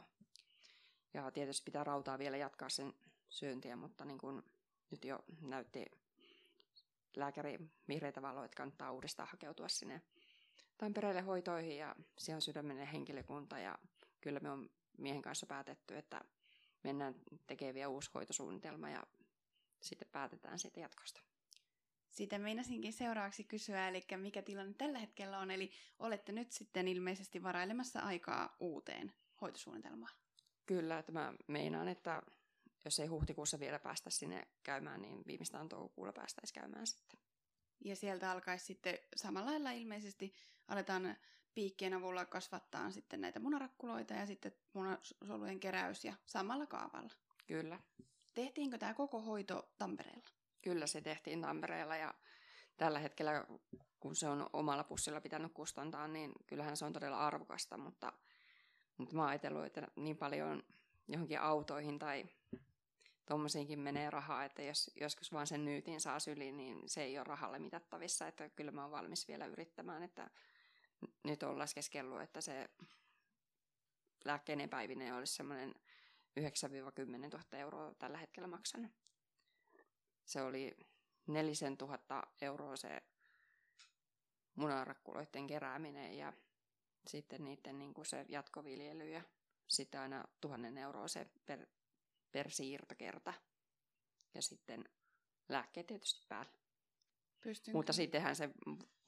Ja 1.13 1.31
tietysti 1.31 1.63
pitää 1.65 1.83
rautaa 1.83 2.19
vielä 2.19 2.37
jatkaa 2.37 2.69
sen 2.69 2.93
syöntiä, 3.29 3.75
mutta 3.75 4.05
niin 4.05 4.17
kun 4.17 4.43
nyt 4.91 5.05
jo 5.05 5.19
näytti 5.41 5.85
lääkäri 7.15 7.59
vihreitä 7.87 8.21
valoa, 8.21 8.45
että 8.45 8.57
kannattaa 8.57 8.91
uudestaan 8.91 9.29
hakeutua 9.31 9.67
sinne 9.67 10.01
Tampereelle 10.77 11.21
hoitoihin 11.21 11.77
ja 11.77 11.95
siellä 12.17 12.37
on 12.37 12.41
sydämenen 12.41 12.87
henkilökunta 12.87 13.59
ja 13.59 13.79
kyllä 14.21 14.39
me 14.39 14.49
on 14.49 14.69
miehen 14.97 15.21
kanssa 15.21 15.45
päätetty, 15.45 15.97
että 15.97 16.21
mennään 16.83 17.15
tekemään 17.47 17.75
vielä 17.75 17.87
uusi 17.87 18.11
hoitosuunnitelma 18.13 18.89
ja 18.89 19.03
sitten 19.81 20.07
päätetään 20.11 20.59
siitä 20.59 20.79
jatkosta. 20.79 21.21
Sitä 22.17 22.39
meinasinkin 22.39 22.93
seuraavaksi 22.93 23.43
kysyä, 23.43 23.87
eli 23.87 24.05
mikä 24.17 24.41
tilanne 24.41 24.73
tällä 24.77 24.99
hetkellä 24.99 25.39
on, 25.39 25.51
eli 25.51 25.71
olette 25.99 26.31
nyt 26.31 26.51
sitten 26.51 26.87
ilmeisesti 26.87 27.43
varailemassa 27.43 27.99
aikaa 27.99 28.55
uuteen 28.59 29.13
hoitosuunnitelmaan. 29.41 30.13
Kyllä, 30.65 30.99
että 30.99 31.11
mä 31.11 31.33
meinaan, 31.47 31.87
että 31.87 32.21
jos 32.85 32.99
ei 32.99 33.07
huhtikuussa 33.07 33.59
vielä 33.59 33.79
päästä 33.79 34.09
sinne 34.09 34.47
käymään, 34.63 35.01
niin 35.01 35.23
viimeistään 35.27 35.69
toukokuulla 35.69 36.13
päästäisiin 36.13 36.61
käymään 36.61 36.87
sitten. 36.87 37.19
Ja 37.85 37.95
sieltä 37.95 38.31
alkaisi 38.31 38.65
sitten 38.65 38.97
samalla 39.15 39.51
lailla 39.51 39.71
ilmeisesti 39.71 40.33
aletaan 40.67 41.17
piikkien 41.53 41.93
avulla 41.93 42.25
kasvattaa 42.25 42.91
sitten 42.91 43.21
näitä 43.21 43.39
munarakkuloita 43.39 44.13
ja 44.13 44.25
sitten 44.25 44.51
munasolujen 44.73 45.59
keräys 45.59 46.05
ja 46.05 46.13
samalla 46.25 46.65
kaavalla. 46.65 47.13
Kyllä. 47.47 47.79
Tehtiinkö 48.33 48.77
tämä 48.77 48.93
koko 48.93 49.21
hoito 49.21 49.73
Tampereella? 49.77 50.36
Kyllä 50.67 50.87
se 50.87 51.01
tehtiin 51.01 51.41
Tampereella 51.41 51.95
ja 51.95 52.13
tällä 52.77 52.99
hetkellä, 52.99 53.45
kun 53.99 54.15
se 54.15 54.27
on 54.27 54.49
omalla 54.53 54.83
pussilla 54.83 55.21
pitänyt 55.21 55.53
kustantaa, 55.53 56.07
niin 56.07 56.31
kyllähän 56.47 56.77
se 56.77 56.85
on 56.85 56.93
todella 56.93 57.27
arvokasta, 57.27 57.77
mutta, 57.77 58.13
mutta 58.97 59.15
mä 59.15 59.21
oon 59.21 59.29
ajatellut, 59.29 59.65
että 59.65 59.87
niin 59.95 60.17
paljon 60.17 60.63
johonkin 61.07 61.41
autoihin 61.41 61.99
tai 61.99 62.25
tuommoisiinkin 63.25 63.79
menee 63.79 64.09
rahaa, 64.09 64.45
että 64.45 64.61
jos 64.61 64.91
joskus 64.95 65.33
vaan 65.33 65.47
sen 65.47 65.65
nyytin 65.65 66.01
saa 66.01 66.19
syliin, 66.19 66.57
niin 66.57 66.89
se 66.89 67.03
ei 67.03 67.17
ole 67.17 67.23
rahalle 67.23 67.59
mitattavissa, 67.59 68.27
että 68.27 68.49
kyllä 68.49 68.71
mä 68.71 68.81
oon 68.81 68.91
valmis 68.91 69.27
vielä 69.27 69.45
yrittämään, 69.45 70.03
että 70.03 70.29
nyt 71.23 71.43
on 71.43 71.59
laskeskellut, 71.59 72.21
että 72.21 72.41
se 72.41 72.69
lääkkeinen 74.25 74.69
päivinen 74.69 75.15
olisi 75.15 75.35
semmoinen 75.35 75.75
9-10 76.39 76.41
000 76.41 77.43
euroa 77.51 77.93
tällä 77.93 78.17
hetkellä 78.17 78.47
maksanut 78.47 79.06
se 80.27 80.41
oli 80.41 80.77
nelisen 81.27 81.77
tuhatta 81.77 82.23
euroa 82.41 82.75
se 82.75 83.01
munarakkuloiden 84.55 85.47
kerääminen 85.47 86.17
ja 86.17 86.33
sitten 87.07 87.43
niiden 87.43 87.79
niin 87.79 87.93
kuin 87.93 88.05
se 88.05 88.25
jatkoviljely 88.29 89.09
ja 89.09 89.21
sitten 89.67 90.01
aina 90.01 90.25
tuhannen 90.41 90.77
euroa 90.77 91.07
se 91.07 91.27
per, 91.45 91.65
per 92.31 92.51
siirtokerta. 92.51 93.33
Ja 94.33 94.41
sitten 94.41 94.89
lääkkeet 95.49 95.87
tietysti 95.87 96.25
päällä. 96.29 96.51
Pystyn 97.39 97.75
Mutta 97.75 97.93
sittenhän 97.93 98.35
se 98.35 98.49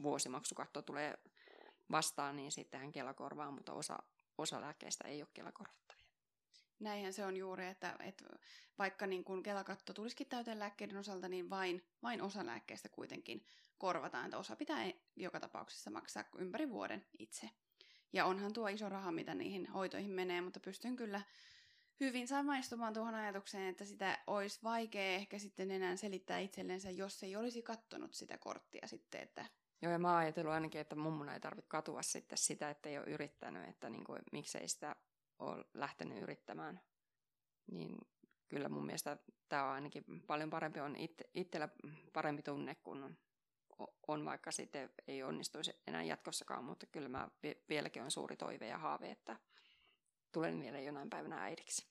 vuosimaksukatto 0.04 0.82
tulee 0.82 1.18
vastaan, 1.92 2.36
niin 2.36 2.52
sittenhän 2.52 2.92
Kela 2.92 3.14
korvaa, 3.14 3.52
mutta 3.52 3.74
osa, 3.74 4.00
osa 4.38 4.62
lääkkeistä 4.62 5.08
ei 5.08 5.22
ole 5.22 5.30
Kela. 5.34 5.52
Näinhän 6.80 7.14
se 7.14 7.26
on 7.26 7.38
juuri, 7.38 7.68
että, 7.68 7.96
että 8.00 8.26
vaikka 8.78 9.08
niin 9.08 9.24
kun 9.24 9.44
Kelakatto 9.44 9.94
tulisikin 9.94 10.28
täyteen 10.28 10.60
lääkkeiden 10.60 10.98
osalta, 10.98 11.28
niin 11.28 11.50
vain, 11.50 11.84
vain 12.04 12.22
osa 12.22 12.46
lääkkeistä 12.46 12.90
kuitenkin 12.90 13.46
korvataan. 13.78 14.26
Että 14.26 14.38
osa 14.38 14.56
pitää 14.56 14.92
joka 15.16 15.40
tapauksessa 15.40 15.92
maksaa 15.92 16.24
ympäri 16.38 16.70
vuoden 16.70 17.06
itse. 17.20 17.50
Ja 18.14 18.26
onhan 18.26 18.54
tuo 18.54 18.68
iso 18.68 18.90
raha, 18.90 19.12
mitä 19.12 19.36
niihin 19.36 19.68
hoitoihin 19.68 20.12
menee, 20.12 20.42
mutta 20.42 20.60
pystyn 20.60 20.96
kyllä 20.96 21.22
hyvin 22.00 22.28
samaistumaan 22.28 22.94
tuohon 22.94 23.16
ajatukseen, 23.16 23.68
että 23.68 23.86
sitä 23.86 24.20
olisi 24.28 24.60
vaikea 24.64 25.16
ehkä 25.16 25.40
sitten 25.40 25.72
enää 25.72 25.96
selittää 25.96 26.40
itsellensä, 26.40 26.92
jos 26.92 27.24
ei 27.24 27.36
olisi 27.36 27.62
kattonut 27.62 28.14
sitä 28.14 28.38
korttia 28.38 28.88
sitten, 28.88 29.22
että 29.22 29.46
Joo, 29.82 29.92
ja 29.92 30.00
mä 30.00 30.08
oon 30.08 30.18
ajatellut 30.18 30.54
ainakin, 30.54 30.82
että 30.82 30.96
mummuna 30.96 31.34
ei 31.34 31.40
tarvitse 31.40 31.70
katua 31.70 32.02
sitten 32.02 32.38
sitä, 32.38 32.70
että 32.70 32.90
ei 32.90 32.98
ole 32.98 33.08
yrittänyt, 33.08 33.70
että 33.70 33.90
niin 33.90 34.04
kuin, 34.04 34.22
miksei 34.32 34.68
sitä 34.68 34.96
ole 35.40 35.66
lähtenyt 35.74 36.24
yrittämään. 36.24 36.82
Niin 37.72 37.98
kyllä 38.48 38.70
mun 38.70 38.86
mielestä 38.86 39.18
tämä 39.50 39.64
on 39.64 39.72
ainakin 39.72 40.04
paljon 40.28 40.50
parempi, 40.50 40.80
on 40.80 40.96
itse, 40.96 41.30
itsellä 41.34 41.70
parempi 42.14 42.42
tunne, 42.44 42.76
kun 42.76 43.18
on 44.08 44.26
vaikka 44.26 44.52
sitten 44.52 44.90
ei 45.08 45.24
onnistuisi 45.24 45.74
enää 45.88 46.04
jatkossakaan, 46.04 46.64
mutta 46.64 46.86
kyllä 46.86 47.10
mä 47.10 47.30
vi- 47.44 47.64
vieläkin 47.70 48.04
on 48.04 48.12
suuri 48.12 48.38
toive 48.38 48.68
ja 48.68 48.78
haave, 48.78 49.12
että 49.12 49.40
tulen 50.32 50.62
vielä 50.62 50.80
jonain 50.80 51.10
päivänä 51.10 51.44
äidiksi. 51.44 51.88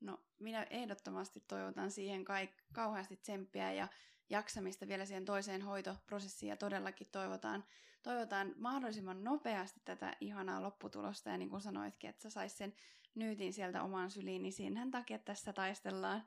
No, 0.00 0.20
minä 0.38 0.66
ehdottomasti 0.70 1.40
toivotan 1.40 1.90
siihen 1.90 2.24
kai, 2.24 2.48
kauheasti 2.72 3.16
tsemppiä 3.16 3.72
ja 3.72 3.88
jaksamista 4.30 4.88
vielä 4.88 5.04
siihen 5.04 5.24
toiseen 5.24 5.62
hoitoprosessiin 5.62 6.50
ja 6.50 6.56
todellakin 6.56 7.06
toivotaan, 7.12 7.64
toivotaan 8.02 8.54
mahdollisimman 8.56 9.24
nopeasti 9.24 9.80
tätä 9.84 10.16
ihanaa 10.20 10.62
lopputulosta 10.62 11.30
ja 11.30 11.38
niin 11.38 11.50
kuin 11.50 11.62
sanoitkin, 11.62 12.10
että 12.10 12.22
sä 12.22 12.30
sais 12.30 12.58
sen 12.58 12.74
nyytin 13.14 13.52
sieltä 13.52 13.82
omaan 13.82 14.10
syliin, 14.10 14.42
niin 14.42 14.52
siinähän 14.52 14.90
takia 14.90 15.18
tässä 15.18 15.52
taistellaan. 15.52 16.22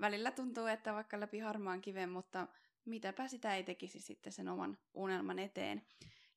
Välillä 0.00 0.30
tuntuu, 0.30 0.66
että 0.66 0.94
vaikka 0.94 1.20
läpi 1.20 1.38
harmaan 1.38 1.80
kiven, 1.80 2.10
mutta 2.10 2.46
mitäpä 2.84 3.28
sitä 3.28 3.54
ei 3.54 3.64
tekisi 3.64 4.00
sitten 4.00 4.32
sen 4.32 4.48
oman 4.48 4.78
unelman 4.94 5.38
eteen. 5.38 5.82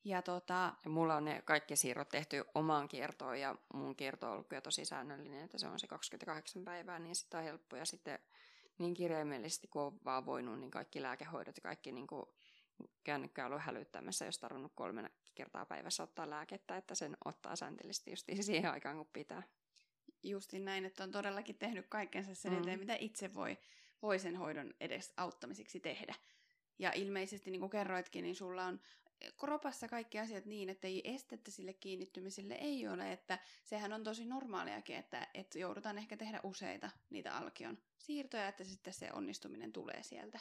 Ja 0.03 0.21
tota, 0.21 0.73
Ja 0.83 0.89
mulla 0.89 1.15
on 1.15 1.25
ne 1.25 1.41
kaikki 1.45 1.75
siirrot 1.75 2.09
tehty 2.09 2.43
omaan 2.55 2.87
kiertoon 2.87 3.39
ja 3.39 3.55
mun 3.73 3.95
kierto 3.95 4.27
on 4.27 4.33
ollut 4.33 4.47
tosi 4.63 4.85
säännöllinen, 4.85 5.43
että 5.43 5.57
se 5.57 5.67
on 5.67 5.79
se 5.79 5.87
28 5.87 6.63
päivää, 6.65 6.99
niin 6.99 7.15
sitä 7.15 7.37
on 7.37 7.43
helppo. 7.43 7.75
Ja 7.75 7.85
sitten 7.85 8.19
niin 8.77 8.93
kirjaimellisesti 8.93 9.67
kuin 9.67 9.83
on 9.83 9.99
vaan 10.05 10.25
voinut, 10.25 10.59
niin 10.59 10.71
kaikki 10.71 11.01
lääkehoidot 11.01 11.57
ja 11.57 11.61
kaikki 11.61 11.91
niin 11.91 12.07
kuin 12.07 12.25
kännykkää 13.03 13.45
ollut 13.45 13.61
hälyttämässä, 13.61 14.25
jos 14.25 14.39
tarvinnut 14.39 14.71
kolme 14.75 15.11
kertaa 15.35 15.65
päivässä 15.65 16.03
ottaa 16.03 16.29
lääkettä, 16.29 16.77
että 16.77 16.95
sen 16.95 17.17
ottaa 17.25 17.55
säntillisesti 17.55 18.11
just 18.11 18.29
siihen 18.41 18.71
aikaan, 18.71 18.97
kun 18.97 19.09
pitää. 19.13 19.43
justin 20.23 20.65
näin, 20.65 20.85
että 20.85 21.03
on 21.03 21.11
todellakin 21.11 21.57
tehnyt 21.57 21.85
kaikkensa 21.89 22.35
sen 22.35 22.51
Mm. 22.51 22.59
eteen, 22.59 22.79
mitä 22.79 22.95
itse 22.99 23.33
voi, 23.33 23.57
voi 24.01 24.19
sen 24.19 24.35
hoidon 24.35 24.73
edes 24.79 25.13
auttamiseksi 25.17 25.79
tehdä. 25.79 26.15
Ja 26.79 26.91
ilmeisesti, 26.95 27.51
niin 27.51 27.59
kuin 27.59 27.69
kerroitkin, 27.69 28.23
niin 28.23 28.35
sulla 28.35 28.65
on 28.65 28.79
kropassa 29.39 29.87
kaikki 29.87 30.19
asiat 30.19 30.45
niin, 30.45 30.69
että 30.69 30.87
ei 30.87 31.13
estettä 31.13 31.51
sille 31.51 31.73
kiinnittymiselle 31.73 32.53
ei 32.53 32.87
ole, 32.87 33.11
että 33.11 33.39
sehän 33.63 33.93
on 33.93 34.03
tosi 34.03 34.25
normaaliakin, 34.25 34.95
että, 34.95 35.27
että 35.33 35.59
joudutaan 35.59 35.97
ehkä 35.97 36.17
tehdä 36.17 36.39
useita 36.43 36.89
niitä 37.09 37.37
alkion 37.37 37.77
siirtoja, 37.97 38.47
että 38.47 38.63
sitten 38.63 38.93
se 38.93 39.09
onnistuminen 39.13 39.73
tulee 39.73 40.03
sieltä. 40.03 40.39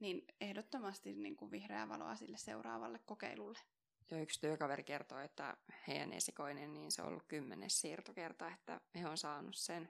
Niin 0.00 0.26
ehdottomasti 0.40 1.12
niin 1.12 1.36
kuin 1.36 1.50
vihreää 1.50 1.88
valoa 1.88 2.16
sille 2.16 2.36
seuraavalle 2.36 3.00
kokeilulle. 3.06 3.58
Ja 4.10 4.20
yksi 4.20 4.40
työkaveri 4.40 4.84
kertoi, 4.84 5.24
että 5.24 5.56
heidän 5.88 6.12
esikoinen, 6.12 6.74
niin 6.74 6.92
se 6.92 7.02
on 7.02 7.08
ollut 7.08 7.26
kymmenes 7.28 7.80
siirtokerta, 7.80 8.48
että 8.48 8.80
he 8.94 9.08
on 9.08 9.18
saanut 9.18 9.56
sen. 9.56 9.88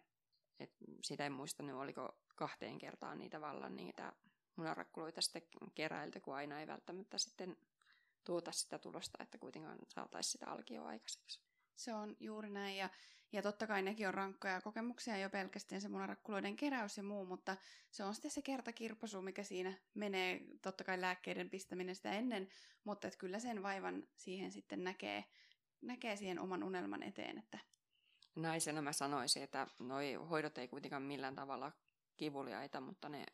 Et 0.60 0.70
sitä 1.02 1.26
en 1.26 1.32
muista 1.32 1.62
nyt, 1.62 1.74
oliko 1.76 2.18
kahteen 2.36 2.78
kertaan 2.78 3.18
niitä 3.18 3.40
vallan 3.40 3.76
niitä 3.76 4.12
munarakkuloita 4.56 5.20
sitten 5.20 5.42
keräilty, 5.74 6.20
kun 6.20 6.34
aina 6.34 6.60
ei 6.60 6.66
välttämättä 6.66 7.18
sitten 7.18 7.56
tuota 8.24 8.52
sitä 8.52 8.78
tulosta, 8.78 9.22
että 9.22 9.38
kuitenkaan 9.38 9.78
saataisiin 9.88 10.32
sitä 10.32 10.46
alkioa 10.50 10.88
aikaiseksi. 10.88 11.40
Se 11.76 11.94
on 11.94 12.16
juuri 12.20 12.50
näin, 12.50 12.76
ja, 12.76 12.90
ja 13.32 13.42
totta 13.42 13.66
kai 13.66 13.82
nekin 13.82 14.08
on 14.08 14.14
rankkoja 14.14 14.60
kokemuksia 14.60 15.16
jo 15.16 15.30
pelkästään 15.30 15.80
se 15.80 15.88
munarakkuloiden 15.88 16.56
keräys 16.56 16.96
ja 16.96 17.02
muu, 17.02 17.26
mutta 17.26 17.56
se 17.90 18.04
on 18.04 18.14
sitten 18.14 18.30
se 18.30 18.42
kertakirppasu, 18.42 19.22
mikä 19.22 19.42
siinä 19.42 19.74
menee, 19.94 20.40
totta 20.62 20.84
kai 20.84 21.00
lääkkeiden 21.00 21.50
pistäminen 21.50 21.94
sitä 21.94 22.12
ennen, 22.12 22.48
mutta 22.84 23.08
et 23.08 23.16
kyllä 23.16 23.38
sen 23.38 23.62
vaivan 23.62 24.02
siihen 24.16 24.52
sitten 24.52 24.84
näkee, 24.84 25.24
näkee 25.80 26.16
siihen 26.16 26.38
oman 26.38 26.62
unelman 26.62 27.02
eteen, 27.02 27.38
että 27.38 27.58
Naisena 28.36 28.82
mä 28.82 28.92
sanoisin, 28.92 29.42
että 29.42 29.66
noi 29.80 30.14
hoidot 30.14 30.58
ei 30.58 30.68
kuitenkaan 30.68 31.02
millään 31.02 31.34
tavalla 31.34 31.72
kivuliaita, 32.16 32.80
mutta 32.80 33.08
ne 33.08 33.26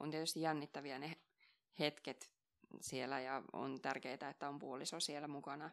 on 0.00 0.10
tietysti 0.10 0.40
jännittäviä 0.40 0.98
ne 0.98 1.16
hetket 1.78 2.30
siellä 2.80 3.20
ja 3.20 3.42
on 3.52 3.80
tärkeää, 3.80 4.30
että 4.30 4.48
on 4.48 4.58
puoliso 4.58 5.00
siellä 5.00 5.28
mukana 5.28 5.70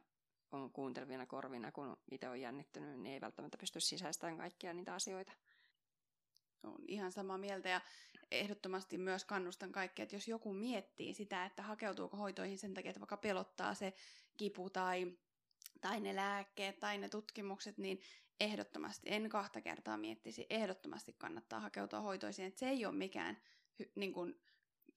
on 0.51 0.71
kuuntelevina 0.71 1.25
korvina, 1.25 1.71
kun 1.71 1.97
itse 2.11 2.29
on 2.29 2.41
jännittynyt, 2.41 2.99
niin 2.99 3.13
ei 3.13 3.21
välttämättä 3.21 3.57
pysty 3.57 3.79
sisäistämään 3.79 4.37
kaikkia 4.37 4.73
niitä 4.73 4.93
asioita. 4.93 5.31
on 6.63 6.79
ihan 6.87 7.11
samaa 7.11 7.37
mieltä 7.37 7.69
ja 7.69 7.81
ehdottomasti 8.31 8.97
myös 8.97 9.25
kannustan 9.25 9.71
kaikkia, 9.71 10.03
että 10.03 10.15
jos 10.15 10.27
joku 10.27 10.53
miettii 10.53 11.13
sitä, 11.13 11.45
että 11.45 11.61
hakeutuuko 11.61 12.17
hoitoihin 12.17 12.57
sen 12.57 12.73
takia, 12.73 12.89
että 12.89 12.99
vaikka 12.99 13.17
pelottaa 13.17 13.73
se 13.73 13.93
kipu 14.37 14.69
tai, 14.69 15.17
tai 15.81 15.99
ne 15.99 16.15
lääkkeet 16.15 16.79
tai 16.79 16.97
ne 16.97 17.09
tutkimukset, 17.09 17.77
niin 17.77 18.01
ehdottomasti, 18.39 19.09
en 19.09 19.29
kahta 19.29 19.61
kertaa 19.61 19.97
miettisi, 19.97 20.45
ehdottomasti 20.49 21.13
kannattaa 21.13 21.59
hakeutua 21.59 22.01
hoitoisiin, 22.01 22.47
että 22.47 22.59
se 22.59 22.69
ei 22.69 22.85
ole 22.85 22.95
mikään, 22.95 23.37
niin 23.95 24.13
kuin, 24.13 24.39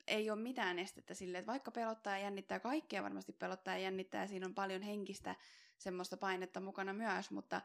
ei 0.07 0.31
ole 0.31 0.41
mitään 0.41 0.79
estettä 0.79 1.15
sille, 1.15 1.39
että 1.39 1.53
vaikka 1.53 1.71
pelottaa 1.71 2.19
ja 2.19 2.23
jännittää, 2.23 2.61
kaikkea 2.61 3.03
varmasti 3.03 3.33
pelottaa 3.33 3.75
ja 3.75 3.83
jännittää, 3.83 4.27
siinä 4.27 4.47
on 4.47 4.55
paljon 4.55 4.83
henkistä 4.83 5.37
semmoista 5.79 6.17
painetta 6.17 6.61
mukana 6.61 6.93
myös, 6.93 7.31
mutta 7.31 7.61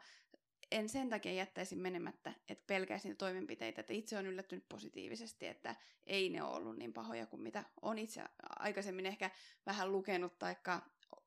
en 0.70 0.88
sen 0.88 1.08
takia 1.08 1.32
jättäisi 1.32 1.76
menemättä, 1.76 2.32
että 2.48 2.64
pelkäisi 2.66 3.08
niitä 3.08 3.18
toimenpiteitä, 3.18 3.80
että 3.80 3.92
itse 3.92 4.18
on 4.18 4.26
yllättynyt 4.26 4.68
positiivisesti, 4.68 5.46
että 5.46 5.76
ei 6.06 6.30
ne 6.30 6.42
ole 6.42 6.56
ollut 6.56 6.76
niin 6.76 6.92
pahoja 6.92 7.26
kuin 7.26 7.42
mitä 7.42 7.64
on 7.82 7.98
itse 7.98 8.24
aikaisemmin 8.58 9.06
ehkä 9.06 9.30
vähän 9.66 9.92
lukenut 9.92 10.38
tai 10.38 10.56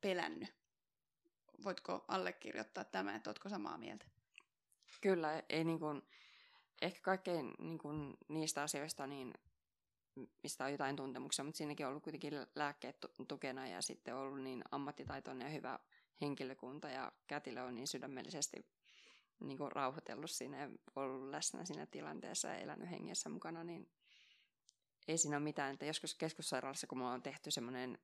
pelännyt. 0.02 0.54
Voitko 1.64 2.06
allekirjoittaa 2.08 2.84
tämän, 2.84 3.16
että 3.16 3.30
oletko 3.30 3.50
samaa 3.50 3.78
mieltä? 3.78 4.06
Kyllä, 5.02 5.44
ei 5.50 5.64
niin 5.64 5.80
kuin, 5.80 6.02
ehkä 6.82 7.02
kaikkein 7.02 7.54
niin 7.60 7.78
kuin 7.78 8.18
niistä 8.28 8.62
asioista, 8.62 9.08
niin, 9.08 9.34
mistä 10.44 10.66
on 10.66 10.72
jotain 10.72 10.96
tuntemuksia, 10.96 11.46
mutta 11.46 11.58
siinäkin 11.58 11.86
on 11.86 11.90
ollut 11.90 12.04
kuitenkin 12.04 12.34
lääkkeet 12.56 13.00
tu- 13.00 13.26
tukena 13.28 13.68
ja 13.68 13.82
sitten 13.82 14.16
on 14.16 14.22
ollut 14.22 14.42
niin 14.42 14.62
ammattitaitoinen 14.72 15.46
ja 15.46 15.52
hyvä 15.52 15.80
henkilökunta 16.22 16.90
ja 16.90 17.12
kätilö 17.28 17.64
on 17.64 17.76
niin 17.76 17.88
sydämellisesti 17.88 18.66
niin 19.40 19.58
kuin 19.58 19.72
rauhoitellut 19.72 20.32
siinä 20.32 20.58
ja 20.58 20.70
ollut 20.96 21.30
läsnä 21.30 21.66
siinä 21.66 21.86
tilanteessa 21.86 22.48
ja 22.48 22.56
elänyt 22.56 22.90
hengessä 22.90 23.30
mukana, 23.30 23.64
niin 23.64 23.90
ei 25.08 25.18
siinä 25.18 25.38
ole 25.38 25.44
mitään. 25.44 25.74
Että 25.74 25.86
joskus 25.86 26.16
keskussairaalassa, 26.16 26.88
kun 26.88 26.98
mulla 26.98 27.12
on 27.12 27.22
tehty 27.22 27.52
semmoinen 27.52 27.98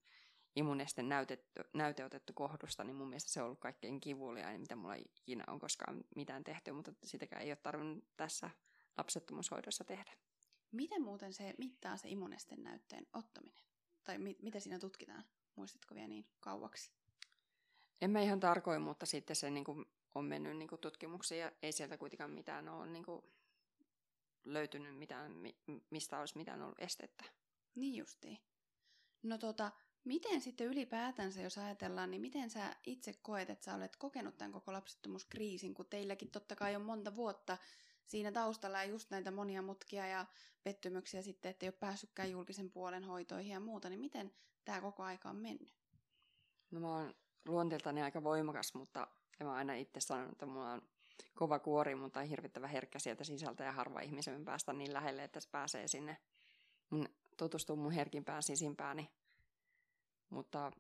immuneste 0.55 1.03
näytetty, 1.03 1.63
näyteotettu 1.73 2.33
kohdusta, 2.33 2.83
niin 2.83 2.95
mun 2.95 3.07
mielestä 3.07 3.31
se 3.31 3.41
on 3.41 3.45
ollut 3.45 3.59
kaikkein 3.59 4.01
kivuliain, 4.01 4.61
mitä 4.61 4.75
mulla 4.75 4.95
ikinä 4.95 5.43
on 5.47 5.59
koskaan 5.59 6.03
mitään 6.15 6.43
tehty, 6.43 6.71
mutta 6.71 6.91
sitäkään 7.03 7.41
ei 7.41 7.49
ole 7.49 7.55
tarvinnut 7.55 8.03
tässä 8.17 8.49
lapsettomuushoidossa 8.97 9.83
tehdä. 9.83 10.11
Miten 10.71 11.01
muuten 11.01 11.33
se 11.33 11.53
mittaa 11.57 11.97
se 11.97 12.09
immunesten 12.09 12.63
näytteen 12.63 13.07
ottaminen? 13.13 13.63
Tai 14.03 14.17
mi- 14.17 14.37
mitä 14.41 14.59
siinä 14.59 14.79
tutkitaan? 14.79 15.25
Muistatko 15.55 15.95
vielä 15.95 16.07
niin 16.07 16.25
kauaksi? 16.39 16.91
En 18.01 18.11
mä 18.11 18.21
ihan 18.21 18.39
tarkoin, 18.39 18.81
mutta 18.81 19.05
sitten 19.05 19.35
se 19.35 19.51
niin 19.51 19.63
kuin, 19.63 19.85
on 20.15 20.25
mennyt 20.25 20.57
niin 20.57 20.69
kuin, 20.69 20.81
tutkimuksiin 20.81 21.41
ja 21.41 21.51
ei 21.61 21.71
sieltä 21.71 21.97
kuitenkaan 21.97 22.31
mitään 22.31 22.69
ole 22.69 22.87
niin 22.87 23.05
kuin, 23.05 23.21
löytynyt 24.45 24.97
mitään, 24.97 25.31
mi- 25.31 25.57
mistä 25.89 26.19
olisi 26.19 26.37
mitään 26.37 26.61
ollut 26.61 26.79
estettä. 26.79 27.25
Niin 27.75 27.95
justiin. 27.95 28.39
No 29.23 29.37
tota, 29.37 29.71
miten 30.03 30.41
sitten 30.41 30.67
ylipäätänsä, 30.67 31.41
jos 31.41 31.57
ajatellaan, 31.57 32.11
niin 32.11 32.21
miten 32.21 32.49
sä 32.49 32.75
itse 32.85 33.13
koet, 33.13 33.49
että 33.49 33.65
sä 33.65 33.75
olet 33.75 33.95
kokenut 33.95 34.37
tämän 34.37 34.51
koko 34.51 34.73
lapsettomuuskriisin, 34.73 35.73
kun 35.73 35.85
teilläkin 35.85 36.31
totta 36.31 36.55
kai 36.55 36.75
on 36.75 36.81
monta 36.81 37.15
vuotta 37.15 37.57
siinä 38.07 38.31
taustalla 38.31 38.77
ja 38.77 38.89
just 38.89 39.11
näitä 39.11 39.31
monia 39.31 39.61
mutkia 39.61 40.07
ja 40.07 40.25
pettymyksiä 40.63 41.21
sitten, 41.21 41.49
että 41.49 41.65
ei 41.65 41.67
ole 41.67 41.77
päässytkään 41.79 42.31
julkisen 42.31 42.71
puolen 42.71 43.03
hoitoihin 43.03 43.51
ja 43.51 43.59
muuta, 43.59 43.89
niin 43.89 43.99
miten 43.99 44.33
tämä 44.65 44.81
koko 44.81 45.03
aika 45.03 45.29
on 45.29 45.35
mennyt? 45.35 45.73
No 46.71 46.79
mä 46.79 46.97
oon 46.97 47.13
luonteeltani 47.45 48.01
aika 48.01 48.23
voimakas, 48.23 48.73
mutta 48.73 49.07
mä 49.39 49.49
oon 49.49 49.57
aina 49.57 49.73
itse 49.73 49.99
sanonut, 49.99 50.31
että 50.31 50.45
mulla 50.45 50.71
on 50.71 50.81
kova 51.33 51.59
kuori, 51.59 51.95
mutta 51.95 52.19
on 52.19 52.25
hirvittävän 52.25 52.69
herkkä 52.69 52.99
sieltä 52.99 53.23
sisältä 53.23 53.63
ja 53.63 53.71
harva 53.71 53.99
ihmisen 53.99 54.45
päästä 54.45 54.73
niin 54.73 54.93
lähelle, 54.93 55.23
että 55.23 55.39
se 55.39 55.49
pääsee 55.51 55.87
sinne 55.87 56.17
mun, 56.89 57.09
tutustuu 57.37 57.75
mun 57.75 57.91
herkimpään 57.91 58.43
sisimpääni. 58.43 59.09
Mutta 60.29 60.71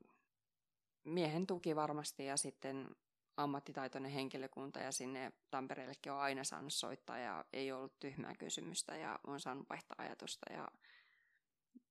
miehen 1.03 1.47
tuki 1.47 1.75
varmasti 1.75 2.25
ja 2.25 2.37
sitten 2.37 2.95
ammattitaitoinen 3.37 4.11
henkilökunta 4.11 4.79
ja 4.79 4.91
sinne 4.91 5.31
Tampereellekin 5.51 6.11
on 6.11 6.19
aina 6.19 6.43
saanut 6.43 6.73
soittaa 6.73 7.17
ja 7.17 7.45
ei 7.53 7.71
ollut 7.71 7.99
tyhmää 7.99 8.35
kysymystä 8.35 8.97
ja 8.97 9.19
on 9.27 9.39
saanut 9.39 9.69
vaihtaa 9.69 9.95
ajatusta 9.97 10.53
ja 10.53 10.67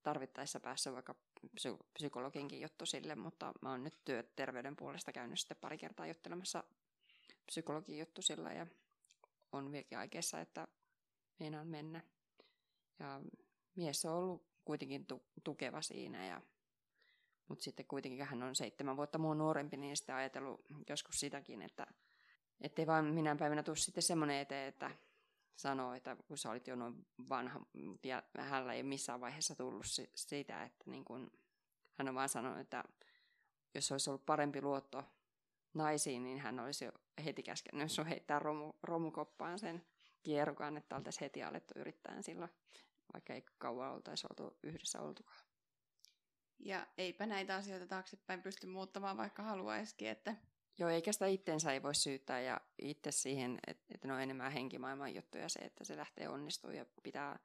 tarvittaessa 0.03 0.59
päässyt 0.59 0.93
vaikka 0.93 1.15
psykologinkin 1.93 2.61
juttu 2.61 2.85
sille, 2.85 3.15
mutta 3.15 3.53
mä 3.61 3.71
oon 3.71 3.83
nyt 3.83 4.05
työterveyden 4.05 4.75
puolesta 4.75 5.11
käynyt 5.11 5.39
sitten 5.39 5.57
pari 5.61 5.77
kertaa 5.77 6.07
juttelemassa 6.07 6.63
psykologin 7.45 7.99
juttu 7.99 8.21
sillä 8.21 8.53
ja 8.53 8.67
on 9.51 9.71
vieläkin 9.71 9.97
aikeessa, 9.97 10.41
että 10.41 10.67
meinaan 11.39 11.67
mennä. 11.67 12.01
Ja 12.99 13.21
mies 13.75 14.05
on 14.05 14.13
ollut 14.13 14.47
kuitenkin 14.65 15.05
tu- 15.05 15.25
tukeva 15.43 15.81
siinä 15.81 16.25
ja 16.25 16.41
mutta 17.47 17.63
sitten 17.63 17.85
kuitenkin 17.85 18.25
hän 18.25 18.43
on 18.43 18.55
seitsemän 18.55 18.97
vuotta 18.97 19.17
mua 19.17 19.35
nuorempi, 19.35 19.77
niin 19.77 19.97
sitten 19.97 20.15
ajatellut 20.15 20.65
joskus 20.89 21.19
sitäkin, 21.19 21.61
että 21.61 21.87
ettei 22.61 22.87
vaan 22.87 23.05
minä 23.05 23.35
päivänä 23.35 23.63
tule 23.63 23.75
sitten 23.75 24.03
semmoinen 24.03 24.37
eteen, 24.37 24.67
että 24.67 24.91
sanoo, 25.55 25.93
että 25.93 26.17
kun 26.27 26.37
sä 26.37 26.51
olit 26.51 26.67
jo 26.67 26.75
noin 26.75 27.05
vanha, 27.29 27.61
ja 28.03 28.23
hänellä 28.39 28.73
ei 28.73 28.83
missään 28.83 29.21
vaiheessa 29.21 29.55
tullut 29.55 29.85
sitä, 30.15 30.63
että 30.63 30.91
niin 30.91 31.05
kun, 31.05 31.31
hän 31.93 32.09
on 32.09 32.15
vaan 32.15 32.29
sanonut, 32.29 32.59
että 32.59 32.83
jos 33.75 33.91
olisi 33.91 34.09
ollut 34.09 34.25
parempi 34.25 34.61
luotto 34.61 35.03
naisiin, 35.73 36.23
niin 36.23 36.39
hän 36.39 36.59
olisi 36.59 36.85
jo 36.85 36.91
heti 37.25 37.43
käskenyt 37.43 37.91
sun 37.91 38.05
heittää 38.05 38.39
romu, 38.39 38.73
romukoppaan 38.83 39.59
sen 39.59 39.85
kierukan, 40.23 40.77
että 40.77 40.95
oltaisiin 40.95 41.25
heti 41.25 41.43
alettu 41.43 41.79
yrittää 41.79 42.21
silloin, 42.21 42.51
vaikka 43.13 43.33
ei 43.33 43.45
kauan 43.57 43.91
oltaisi 43.91 44.27
oltu 44.29 44.57
yhdessä 44.63 45.01
oltukaan. 45.01 45.54
Ja 46.65 46.87
eipä 46.97 47.25
näitä 47.25 47.55
asioita 47.55 47.87
taaksepäin 47.87 48.41
pysty 48.41 48.67
muuttamaan, 48.67 49.17
vaikka 49.17 49.43
haluaisikin, 49.43 50.07
että... 50.07 50.35
Joo, 50.77 50.89
eikä 50.89 51.11
sitä 51.11 51.27
itteensä 51.27 51.73
ei 51.73 51.83
voi 51.83 51.95
syyttää 51.95 52.41
ja 52.41 52.61
itse 52.81 53.11
siihen, 53.11 53.59
että, 53.67 53.83
että 53.93 54.07
ne 54.07 54.13
on 54.13 54.21
enemmän 54.21 54.51
henkimaailman 54.51 55.15
juttuja 55.15 55.49
se, 55.49 55.59
että 55.59 55.83
se 55.83 55.97
lähtee 55.97 56.29
onnistumaan 56.29 56.77
ja 56.77 56.85
pitää, 57.03 57.39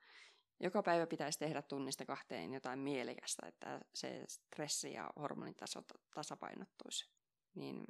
joka 0.60 0.82
päivä 0.82 1.06
pitäisi 1.06 1.38
tehdä 1.38 1.62
tunnista 1.62 2.04
kahteen 2.04 2.54
jotain 2.54 2.78
mielekästä, 2.78 3.46
että 3.46 3.80
se 3.94 4.24
stressi 4.28 4.92
ja 4.92 5.10
hormonitaso 5.16 5.82
tasapainottuisi. 6.14 7.10
Niin 7.54 7.84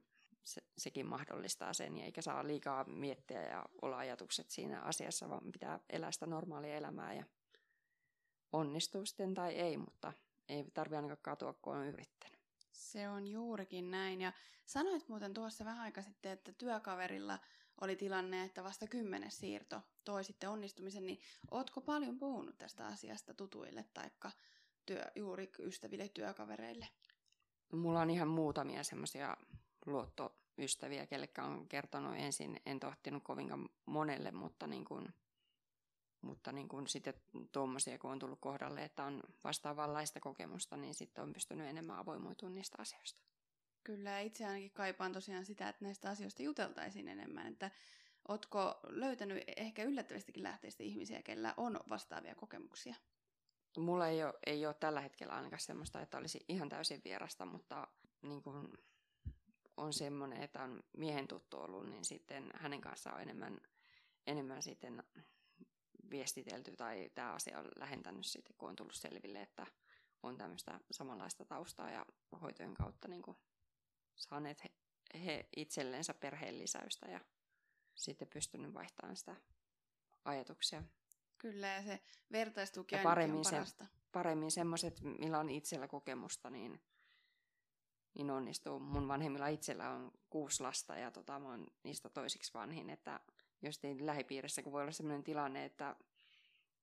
se, 0.45 0.61
sekin 0.79 1.07
mahdollistaa 1.07 1.73
sen, 1.73 1.97
ja 1.97 2.05
eikä 2.05 2.23
saa 2.23 2.47
liikaa 2.47 2.85
miettiä 2.85 3.43
ja 3.43 3.65
olla 3.83 3.99
ajatukset 3.99 4.51
siinä 4.51 4.81
asiassa, 4.81 5.29
vaan 5.29 5.53
pitää 5.53 5.81
elää 5.91 6.13
sitä 6.13 6.27
normaalia 6.27 6.77
elämää 6.77 7.15
ja 7.15 7.25
onnistuu 8.53 9.07
sitten 9.07 9.35
tai 9.35 9.55
ei, 9.55 9.77
mutta 9.77 10.13
ei 10.51 10.65
tarvi 10.75 10.97
ainakaan 10.97 11.19
katua, 11.23 11.53
kun 11.53 11.77
on 11.77 11.87
yrittänyt. 11.87 12.41
Se 12.73 13.09
on 13.09 13.27
juurikin 13.27 13.91
näin. 13.91 14.21
Ja 14.21 14.33
sanoit 14.67 15.09
muuten 15.09 15.35
tuossa 15.35 15.65
vähän 15.65 15.81
aika 15.81 16.03
sitten, 16.03 16.33
että 16.33 16.53
työkaverilla 16.53 17.39
oli 17.81 17.97
tilanne, 17.97 18.45
että 18.45 18.65
vasta 18.65 18.87
kymmenes 18.87 19.39
siirto 19.39 19.83
toi 20.05 20.25
sitten 20.25 20.51
onnistumisen, 20.51 21.07
niin 21.07 21.21
ootko 21.51 21.81
paljon 21.81 22.19
puhunut 22.19 22.59
tästä 22.59 22.87
asiasta 22.87 23.35
tutuille 23.35 23.85
tai 23.95 24.11
työ, 24.87 25.05
juuri 25.17 25.51
ystäville 25.59 26.09
työkavereille? 26.09 26.89
Mulla 27.73 28.01
on 28.01 28.11
ihan 28.11 28.29
muutamia 28.29 28.85
semmoisia 28.85 29.37
luottoystäviä, 29.87 31.07
kellekään 31.07 31.53
on 31.53 31.69
kertonut 31.69 32.17
ensin, 32.17 32.61
en 32.67 32.81
tohtinut 32.81 33.23
kovinkaan 33.25 33.69
monelle, 33.87 34.31
mutta 34.31 34.67
niin 34.67 34.85
kuin 34.85 35.15
mutta 36.31 36.53
niin 36.53 36.69
kuin 36.69 36.87
sitten 36.87 37.15
tuommoisia, 37.53 37.99
kun 37.99 38.11
on 38.11 38.19
tullut 38.19 38.41
kohdalle, 38.41 38.85
että 38.85 39.05
on 39.05 39.23
vastaavanlaista 39.45 40.21
kokemusta, 40.21 40.77
niin 40.77 40.95
sitten 40.95 41.25
on 41.25 41.33
pystynyt 41.33 41.67
enemmän 41.67 41.99
avoimuitumaan 41.99 42.55
niistä 42.55 42.77
asioista. 42.79 43.21
Kyllä, 43.85 44.21
itse 44.21 44.47
ainakin 44.47 44.71
kaipaan 44.71 45.13
tosiaan 45.13 45.45
sitä, 45.45 45.69
että 45.69 45.85
näistä 45.85 46.11
asioista 46.11 46.43
juteltaisiin 46.43 47.09
enemmän, 47.09 47.47
että 47.47 47.71
Oletko 48.29 48.81
löytänyt 48.89 49.45
ehkä 49.57 49.83
yllättävästikin 49.83 50.43
lähteistä 50.43 50.83
ihmisiä, 50.83 51.23
kellä 51.23 51.55
on 51.57 51.81
vastaavia 51.89 52.35
kokemuksia? 52.35 52.95
Mulla 53.79 54.09
ei 54.09 54.25
ole, 54.25 54.35
ei 54.47 54.67
ole 54.67 54.75
tällä 54.75 55.01
hetkellä 55.01 55.35
ainakaan 55.35 55.61
semmoista, 55.61 56.01
että 56.01 56.19
olisi 56.19 56.45
ihan 56.49 56.69
täysin 56.69 57.01
vierasta, 57.05 57.47
mutta 57.47 57.89
niin 58.23 58.43
kuin 58.43 58.69
on 59.77 59.93
semmoinen, 59.93 60.43
että 60.43 60.63
on 60.63 60.83
miehen 60.97 61.29
tuttu 61.29 61.57
ollut, 61.57 61.91
niin 61.91 62.05
sitten 62.05 62.51
hänen 62.55 62.81
kanssaan 62.81 63.17
on 63.17 63.23
enemmän, 63.23 63.61
enemmän 64.27 64.63
sitten 64.63 65.03
viestitelty 66.11 66.77
tai 66.77 67.11
tämä 67.15 67.33
asia 67.33 67.59
on 67.59 67.69
lähentänyt 67.77 68.27
sitten, 68.27 68.57
kun 68.59 68.69
on 68.69 68.77
tullut 68.77 68.95
selville, 68.95 69.43
että 69.43 69.67
on 70.23 70.39
tämmöistä 70.39 70.81
samanlaista 70.91 71.45
taustaa 71.45 71.91
ja 71.91 72.07
hoitojen 72.43 72.75
kautta 72.75 73.09
niin 73.09 73.23
kuin 73.23 73.37
saaneet 74.15 74.65
he, 74.65 74.71
he 75.25 75.49
itsellensä 75.57 76.15
perheen 76.15 76.59
lisäystä 76.59 77.07
ja 77.07 77.21
sitten 77.95 78.29
pystynyt 78.29 78.75
vaihtamaan 78.75 79.17
sitä 79.17 79.37
ajatuksia. 80.25 80.83
Kyllä, 81.39 81.67
ja 81.67 81.83
se 81.83 82.01
vertaistuki 82.33 82.95
ja 82.95 83.03
paremmin 83.03 83.39
on 83.39 83.45
parasta. 83.51 83.85
Se, 83.85 83.91
paremmin 84.13 84.51
semmoiset, 84.51 85.01
millä 85.01 85.39
on 85.39 85.51
itsellä 85.51 85.89
kokemusta, 85.89 86.51
niin, 86.51 86.81
niin 88.15 88.31
onnistuu. 88.31 88.81
Mun 88.81 89.09
vanhemmilla 89.09 89.49
itsellä 89.49 89.91
on 89.91 90.13
kuusi 90.31 90.63
lasta 90.63 90.97
ja 90.97 91.11
tota, 91.11 91.39
mä 91.39 91.49
oon 91.49 91.67
niistä 91.83 92.09
toisiksi 92.09 92.55
vanhin, 92.55 92.91
että 92.91 93.21
jos 93.63 93.79
tein 93.79 94.07
lähipiirissä, 94.07 94.63
kun 94.63 94.73
voi 94.73 94.83
olla 94.83 94.93
sellainen 94.93 95.25
tilanne, 95.25 95.65
että 95.65 95.97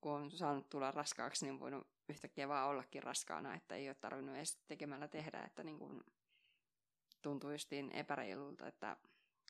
kun 0.00 0.12
on 0.12 0.30
saanut 0.30 0.68
tulla 0.68 0.90
raskaaksi, 0.90 1.46
niin 1.46 1.60
voinut 1.60 1.86
yhtäkkiä 2.08 2.48
vaan 2.48 2.68
ollakin 2.68 3.02
raskaana, 3.02 3.54
että 3.54 3.74
ei 3.74 3.88
ole 3.88 3.94
tarvinnut 3.94 4.36
edes 4.36 4.58
tekemällä 4.68 5.08
tehdä, 5.08 5.42
että 5.42 5.64
niin 5.64 5.78
kuin 5.78 6.04
tuntuu 7.22 7.50
justiin 7.50 7.90
epäreilulta, 7.90 8.66
että 8.68 8.96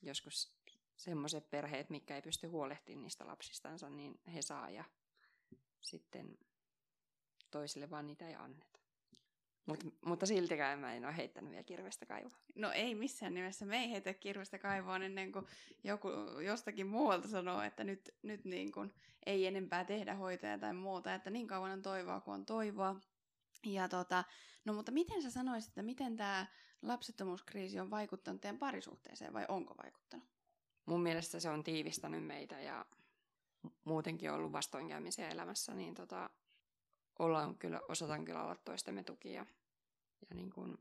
joskus 0.03 0.53
semmoiset 0.95 1.49
perheet, 1.49 1.89
mikä 1.89 2.15
ei 2.15 2.21
pysty 2.21 2.47
huolehtimaan 2.47 3.03
niistä 3.03 3.27
lapsistansa, 3.27 3.89
niin 3.89 4.19
he 4.33 4.41
saa 4.41 4.69
ja 4.69 4.83
sitten 5.81 6.37
toisille 7.51 7.89
vaan 7.89 8.07
niitä 8.07 8.27
ei 8.27 8.35
anneta. 8.35 8.68
Mut, 9.65 9.95
mutta 10.05 10.25
siltikään 10.25 10.79
mä 10.79 10.93
en 10.93 11.05
ole 11.05 11.17
heittänyt 11.17 11.51
vielä 11.51 11.63
kirvestä 11.63 12.05
kaivoa. 12.05 12.37
No 12.55 12.71
ei 12.71 12.95
missään 12.95 13.33
nimessä. 13.33 13.65
Me 13.65 13.77
ei 13.77 13.91
heitä 13.91 14.13
kirvestä 14.13 14.59
kaivoa 14.59 14.95
ennen 14.95 15.31
kuin 15.31 15.45
joku 15.83 16.09
jostakin 16.45 16.87
muualta 16.87 17.27
sanoo, 17.27 17.61
että 17.61 17.83
nyt, 17.83 18.15
nyt 18.21 18.45
niin 18.45 18.71
kuin 18.71 18.93
ei 19.25 19.47
enempää 19.47 19.85
tehdä 19.85 20.15
hoitoja 20.15 20.59
tai 20.59 20.73
muuta. 20.73 21.13
Että 21.13 21.29
niin 21.29 21.47
kauan 21.47 21.71
on 21.71 21.81
toivoa 21.81 22.21
kuin 22.21 22.35
on 22.35 22.45
toivoa. 22.45 22.95
Ja 23.65 23.89
tota, 23.89 24.23
no 24.65 24.73
mutta 24.73 24.91
miten 24.91 25.21
sä 25.21 25.31
sanoisit, 25.31 25.69
että 25.69 25.83
miten 25.83 26.17
tämä 26.17 26.45
lapsettomuuskriisi 26.81 27.79
on 27.79 27.91
vaikuttanut 27.91 28.41
teidän 28.41 28.59
parisuhteeseen 28.59 29.33
vai 29.33 29.45
onko 29.47 29.75
vaikuttanut? 29.83 30.27
Mun 30.85 31.01
mielestä 31.01 31.39
se 31.39 31.49
on 31.49 31.63
tiivistänyt 31.63 32.25
meitä 32.25 32.61
ja 32.61 32.85
muutenkin 33.83 34.31
ollut 34.31 34.51
vastoinkäymisiä 34.51 35.29
elämässä, 35.29 35.73
niin 35.73 35.93
tota, 35.93 36.29
ollaan 37.19 37.57
kyllä, 37.57 37.81
osataan 37.89 38.25
kyllä 38.25 38.43
olla 38.43 38.55
toistemme 38.55 39.03
tukia 39.03 39.45
ja 40.29 40.35
niin 40.35 40.49
kuin 40.51 40.77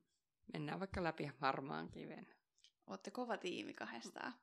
mennään 0.53 0.81
vaikka 0.81 1.05
läpi 1.05 1.31
harmaan 1.39 1.91
kiven. 1.91 2.27
Olette 2.87 3.11
kova 3.11 3.37
tiimi 3.37 3.75
kahdestaan. 3.75 4.35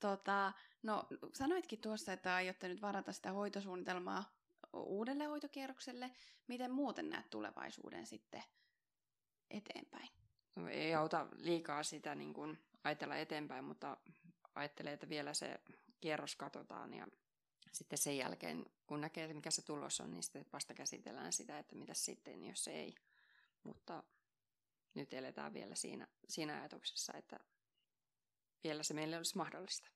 Tota, 0.00 0.52
no, 0.82 1.06
sanoitkin 1.32 1.80
tuossa, 1.80 2.12
että 2.12 2.34
aiotte 2.34 2.68
nyt 2.68 2.82
varata 2.82 3.12
sitä 3.12 3.32
hoitosuunnitelmaa 3.32 4.24
uudelle 4.72 5.24
hoitokierrokselle. 5.24 6.10
Miten 6.46 6.70
muuten 6.70 7.10
näet 7.10 7.30
tulevaisuuden 7.30 8.06
sitten 8.06 8.42
eteenpäin? 9.50 10.08
No, 10.56 10.68
ei 10.68 10.94
auta 10.94 11.26
liikaa 11.32 11.82
sitä 11.82 12.14
niin 12.14 12.34
kuin 12.34 12.58
ajatella 12.84 13.16
eteenpäin, 13.16 13.64
mutta 13.64 13.96
ajattelee, 14.54 14.92
että 14.92 15.08
vielä 15.08 15.34
se 15.34 15.60
kierros 16.00 16.36
katsotaan 16.36 16.94
ja 16.94 17.06
sitten 17.72 17.98
sen 17.98 18.16
jälkeen, 18.16 18.66
kun 18.86 19.00
näkee, 19.00 19.34
mikä 19.34 19.50
se 19.50 19.62
tulos 19.62 20.00
on, 20.00 20.10
niin 20.10 20.22
sitten 20.22 20.46
vasta 20.52 20.74
käsitellään 20.74 21.32
sitä, 21.32 21.58
että 21.58 21.76
mitä 21.76 21.94
sitten, 21.94 22.44
jos 22.44 22.64
se 22.64 22.72
ei. 22.72 22.94
Mutta 23.62 24.02
nyt 24.94 25.14
eletään 25.14 25.54
vielä 25.54 25.74
siinä, 25.74 26.08
siinä 26.28 26.58
ajatuksessa, 26.58 27.12
että 27.16 27.40
vielä 28.64 28.82
se 28.82 28.94
meille 28.94 29.16
olisi 29.16 29.36
mahdollista. 29.36 29.88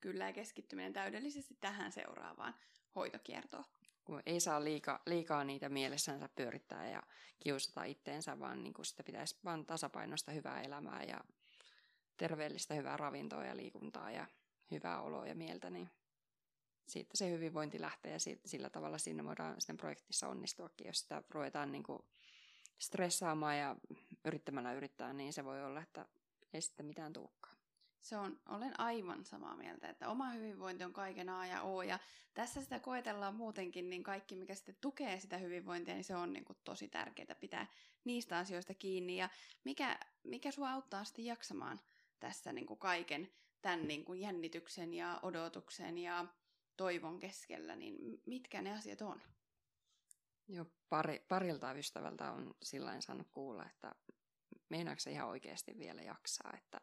Kyllä, 0.00 0.26
ja 0.26 0.32
keskittyminen 0.32 0.92
täydellisesti 0.92 1.56
tähän 1.60 1.92
seuraavaan 1.92 2.54
hoitokiertoon. 2.94 3.64
Kun 4.04 4.22
ei 4.26 4.40
saa 4.40 4.64
liika, 4.64 5.02
liikaa 5.06 5.44
niitä 5.44 5.68
mielessänsä 5.68 6.28
pyörittää 6.28 6.90
ja 6.90 7.02
kiusata 7.40 7.84
itteensä, 7.84 8.38
vaan 8.38 8.62
niin 8.62 8.74
kuin 8.74 8.86
sitä 8.86 9.02
pitäisi 9.02 9.36
vain 9.44 9.66
tasapainosta 9.66 10.32
hyvää 10.32 10.62
elämää 10.62 11.02
ja 11.02 11.20
terveellistä 12.16 12.74
hyvää 12.74 12.96
ravintoa 12.96 13.44
ja 13.44 13.56
liikuntaa 13.56 14.10
ja 14.10 14.26
hyvää 14.70 15.00
oloa 15.00 15.26
ja 15.26 15.34
mieltä, 15.34 15.70
niin 15.70 15.90
siitä 16.86 17.10
se 17.16 17.30
hyvinvointi 17.30 17.80
lähtee 17.80 18.12
ja 18.12 18.18
sillä 18.44 18.70
tavalla 18.70 18.98
siinä 18.98 19.24
voidaan 19.24 19.60
siinä 19.60 19.78
projektissa 19.78 20.28
onnistuakin, 20.28 20.86
jos 20.86 21.00
sitä 21.00 21.22
ruvetaan 21.30 21.72
niin 21.72 21.82
kuin 21.82 22.02
stressaamaan 22.78 23.58
ja 23.58 23.76
yrittämällä 24.24 24.72
yrittää, 24.72 25.12
niin 25.12 25.32
se 25.32 25.44
voi 25.44 25.64
olla, 25.64 25.82
että 25.82 26.06
ei 26.52 26.60
sitten 26.60 26.86
mitään 26.86 27.12
tuukkaa. 27.12 27.54
Se 28.00 28.16
on, 28.16 28.40
olen 28.48 28.80
aivan 28.80 29.24
samaa 29.24 29.56
mieltä, 29.56 29.88
että 29.88 30.08
oma 30.08 30.30
hyvinvointi 30.30 30.84
on 30.84 30.92
kaiken 30.92 31.28
A 31.28 31.46
ja 31.46 31.62
O, 31.62 31.82
ja 31.82 31.98
tässä 32.34 32.62
sitä 32.62 32.80
koetellaan 32.80 33.34
muutenkin, 33.34 33.90
niin 33.90 34.02
kaikki, 34.02 34.36
mikä 34.36 34.54
sitten 34.54 34.76
tukee 34.80 35.20
sitä 35.20 35.38
hyvinvointia, 35.38 35.94
niin 35.94 36.04
se 36.04 36.16
on 36.16 36.32
niin 36.32 36.44
kuin 36.44 36.58
tosi 36.64 36.88
tärkeää 36.88 37.34
pitää 37.40 37.66
niistä 38.04 38.38
asioista 38.38 38.74
kiinni, 38.74 39.16
ja 39.16 39.28
mikä, 39.64 39.98
mikä 40.22 40.50
sua 40.50 40.70
auttaa 40.70 41.04
sitten 41.04 41.24
jaksamaan 41.24 41.80
tässä 42.20 42.52
niin 42.52 42.66
kuin 42.66 42.78
kaiken 42.78 43.28
tämän 43.62 43.88
niin 43.88 44.04
kuin 44.04 44.20
jännityksen 44.20 44.94
ja 44.94 45.20
odotuksen 45.22 45.98
ja 45.98 46.26
toivon 46.76 47.20
keskellä, 47.20 47.76
niin 47.76 48.22
mitkä 48.26 48.62
ne 48.62 48.72
asiat 48.72 49.02
on? 49.02 49.22
Joo, 50.48 50.66
pari, 50.88 51.24
parilta 51.28 51.72
ystävältä 51.72 52.32
on 52.32 52.54
sillä 52.62 53.00
saanut 53.00 53.28
kuulla, 53.30 53.66
että 53.66 53.94
meinaatko 54.68 55.10
ihan 55.10 55.28
oikeasti 55.28 55.78
vielä 55.78 56.02
jaksaa, 56.02 56.52
että 56.56 56.80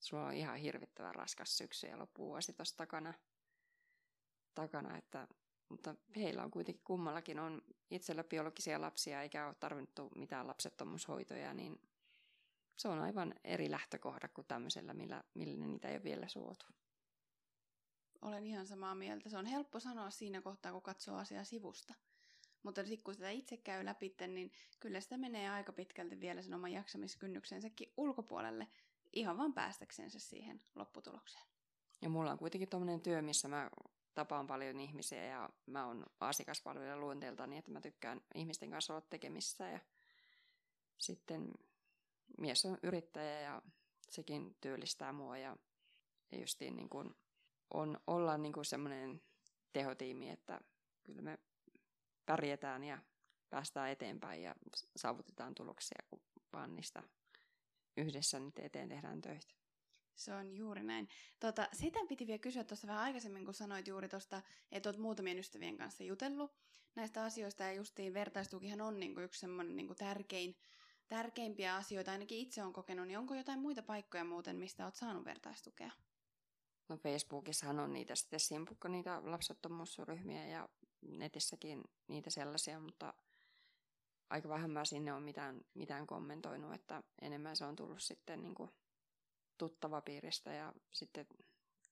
sulla 0.00 0.26
on 0.26 0.32
ihan 0.32 0.56
hirvittävän 0.56 1.14
raskas 1.14 1.58
syksy 1.58 1.86
ja 1.86 1.98
loppuvuosi 1.98 2.52
tuossa 2.52 2.76
takana, 2.76 3.14
takana 4.54 4.98
että, 4.98 5.28
mutta 5.68 5.94
heillä 6.16 6.44
on 6.44 6.50
kuitenkin 6.50 6.84
kummallakin 6.84 7.38
on 7.38 7.62
itsellä 7.90 8.24
biologisia 8.24 8.80
lapsia 8.80 9.22
eikä 9.22 9.46
ole 9.46 9.54
tarvinnut 9.54 10.16
mitään 10.16 10.46
lapsettomuushoitoja, 10.46 11.54
niin 11.54 11.80
se 12.76 12.88
on 12.88 12.98
aivan 12.98 13.34
eri 13.44 13.70
lähtökohda 13.70 14.28
kuin 14.28 14.46
tämmöisellä, 14.46 14.94
millä, 14.94 15.24
millä 15.34 15.66
niitä 15.66 15.88
ei 15.88 15.94
ole 15.94 16.04
vielä 16.04 16.28
suotu. 16.28 16.66
Olen 18.22 18.46
ihan 18.46 18.66
samaa 18.66 18.94
mieltä. 18.94 19.30
Se 19.30 19.38
on 19.38 19.46
helppo 19.46 19.80
sanoa 19.80 20.10
siinä 20.10 20.40
kohtaa, 20.40 20.72
kun 20.72 20.82
katsoo 20.82 21.16
asiaa 21.16 21.44
sivusta. 21.44 21.94
Mutta 22.62 22.84
sitten 22.84 23.04
kun 23.04 23.14
sitä 23.14 23.30
itse 23.30 23.56
käy 23.56 23.84
läpi, 23.84 24.14
niin 24.28 24.52
kyllä 24.80 25.00
sitä 25.00 25.16
menee 25.16 25.50
aika 25.50 25.72
pitkälti 25.72 26.20
vielä 26.20 26.42
sen 26.42 26.54
oman 26.54 26.72
jaksamiskynnyksensäkin 26.72 27.92
ulkopuolelle 27.96 28.68
ihan 29.12 29.38
vaan 29.38 29.52
päästäksensä 29.52 30.18
siihen 30.18 30.62
lopputulokseen. 30.74 31.44
Ja 32.02 32.08
mulla 32.08 32.32
on 32.32 32.38
kuitenkin 32.38 32.68
tuommoinen 32.68 33.00
työ, 33.00 33.22
missä 33.22 33.48
mä 33.48 33.70
tapaan 34.14 34.46
paljon 34.46 34.80
ihmisiä 34.80 35.24
ja 35.24 35.50
mä 35.66 35.86
oon 35.86 36.06
asiakaspalvelija 36.20 36.96
luonteeltani, 36.96 37.56
että 37.56 37.70
mä 37.70 37.80
tykkään 37.80 38.20
ihmisten 38.34 38.70
kanssa 38.70 38.92
olla 38.92 39.06
tekemissä 39.10 39.68
ja 39.68 39.80
sitten 40.98 41.52
mies 42.38 42.64
on 42.64 42.78
yrittäjä 42.82 43.40
ja 43.40 43.62
sekin 44.10 44.56
työllistää 44.60 45.12
mua 45.12 45.38
ja 45.38 45.56
justiin 46.32 46.76
niin 46.76 46.88
kuin 46.88 47.14
on, 47.74 48.00
ollaan 48.06 48.42
niin 48.42 48.52
kuin 48.52 48.64
semmoinen 48.64 49.22
tehotiimi, 49.72 50.30
että 50.30 50.60
kyllä 51.02 51.22
me 51.22 51.38
pärjätään 52.26 52.84
ja 52.84 52.98
päästään 53.50 53.90
eteenpäin 53.90 54.42
ja 54.42 54.54
saavutetaan 54.96 55.54
tuloksia, 55.54 56.04
kun 56.10 56.20
vaan 56.52 56.76
niistä 56.76 57.02
yhdessä 57.96 58.40
niitä 58.40 58.62
eteen 58.62 58.88
tehdään 58.88 59.20
töitä. 59.20 59.54
Se 60.14 60.34
on 60.34 60.56
juuri 60.56 60.82
näin. 60.82 61.08
Tota, 61.40 61.68
sitä 61.72 61.98
piti 62.08 62.26
vielä 62.26 62.38
kysyä 62.38 62.64
tuossa 62.64 62.86
vähän 62.86 63.02
aikaisemmin, 63.02 63.44
kun 63.44 63.54
sanoit 63.54 63.88
juuri 63.88 64.08
tuosta, 64.08 64.42
että 64.72 64.88
olet 64.88 65.00
muutamien 65.00 65.38
ystävien 65.38 65.76
kanssa 65.76 66.04
jutellut 66.04 66.52
näistä 66.94 67.24
asioista, 67.24 67.62
ja 67.62 67.72
justiin 67.72 68.14
vertaistukihan 68.14 68.80
on 68.80 69.00
niin 69.00 69.14
kuin 69.14 69.24
yksi 69.24 69.40
semmoinen 69.40 69.76
niin 69.76 69.96
tärkein, 69.98 70.56
tärkeimpiä 71.08 71.76
asioita, 71.76 72.12
ainakin 72.12 72.38
itse 72.38 72.62
on 72.62 72.72
kokenut, 72.72 73.06
niin 73.06 73.18
onko 73.18 73.34
jotain 73.34 73.60
muita 73.60 73.82
paikkoja 73.82 74.24
muuten, 74.24 74.56
mistä 74.56 74.84
olet 74.84 74.94
saanut 74.94 75.24
vertaistukea? 75.24 75.90
No 76.90 76.96
Facebookissahan 76.96 77.80
on 77.80 77.92
niitä 77.92 78.14
sitten 78.14 78.40
simpukka, 78.40 78.88
niitä 78.88 79.22
lapsettomuusryhmiä 79.24 80.46
ja 80.46 80.68
netissäkin 81.02 81.84
niitä 82.08 82.30
sellaisia, 82.30 82.80
mutta 82.80 83.14
aika 84.30 84.48
vähän 84.48 84.70
mä 84.70 84.84
sinne 84.84 85.12
on 85.12 85.22
mitään, 85.22 85.60
mitään 85.74 86.06
kommentoinut, 86.06 86.74
että 86.74 87.02
enemmän 87.22 87.56
se 87.56 87.64
on 87.64 87.76
tullut 87.76 88.02
sitten 88.02 88.42
niin 88.42 88.54
kuin 88.54 88.70
tuttavapiiristä 89.58 90.52
ja 90.52 90.72
sitten 90.92 91.26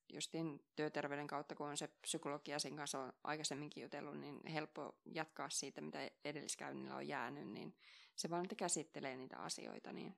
justin 0.09 0.65
työterveyden 0.75 1.27
kautta, 1.27 1.55
kun 1.55 1.67
on 1.67 1.77
se 1.77 1.87
psykologia 1.87 2.59
sen 2.59 2.75
kanssa 2.75 2.99
on 2.99 3.13
aikaisemminkin 3.23 3.83
jutellut, 3.83 4.17
niin 4.17 4.47
helppo 4.47 4.95
jatkaa 5.05 5.49
siitä, 5.49 5.81
mitä 5.81 6.09
edelliskäynnillä 6.25 6.95
on 6.95 7.07
jäänyt, 7.07 7.47
niin 7.47 7.75
se 8.15 8.29
vaan, 8.29 8.43
että 8.45 8.55
käsittelee 8.55 9.17
niitä 9.17 9.37
asioita. 9.37 9.93
Niin... 9.93 10.17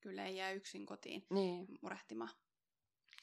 Kyllä 0.00 0.24
ei 0.24 0.36
jää 0.36 0.50
yksin 0.50 0.86
kotiin 0.86 1.26
niin. 1.30 1.66
murehtimaan. 1.80 2.30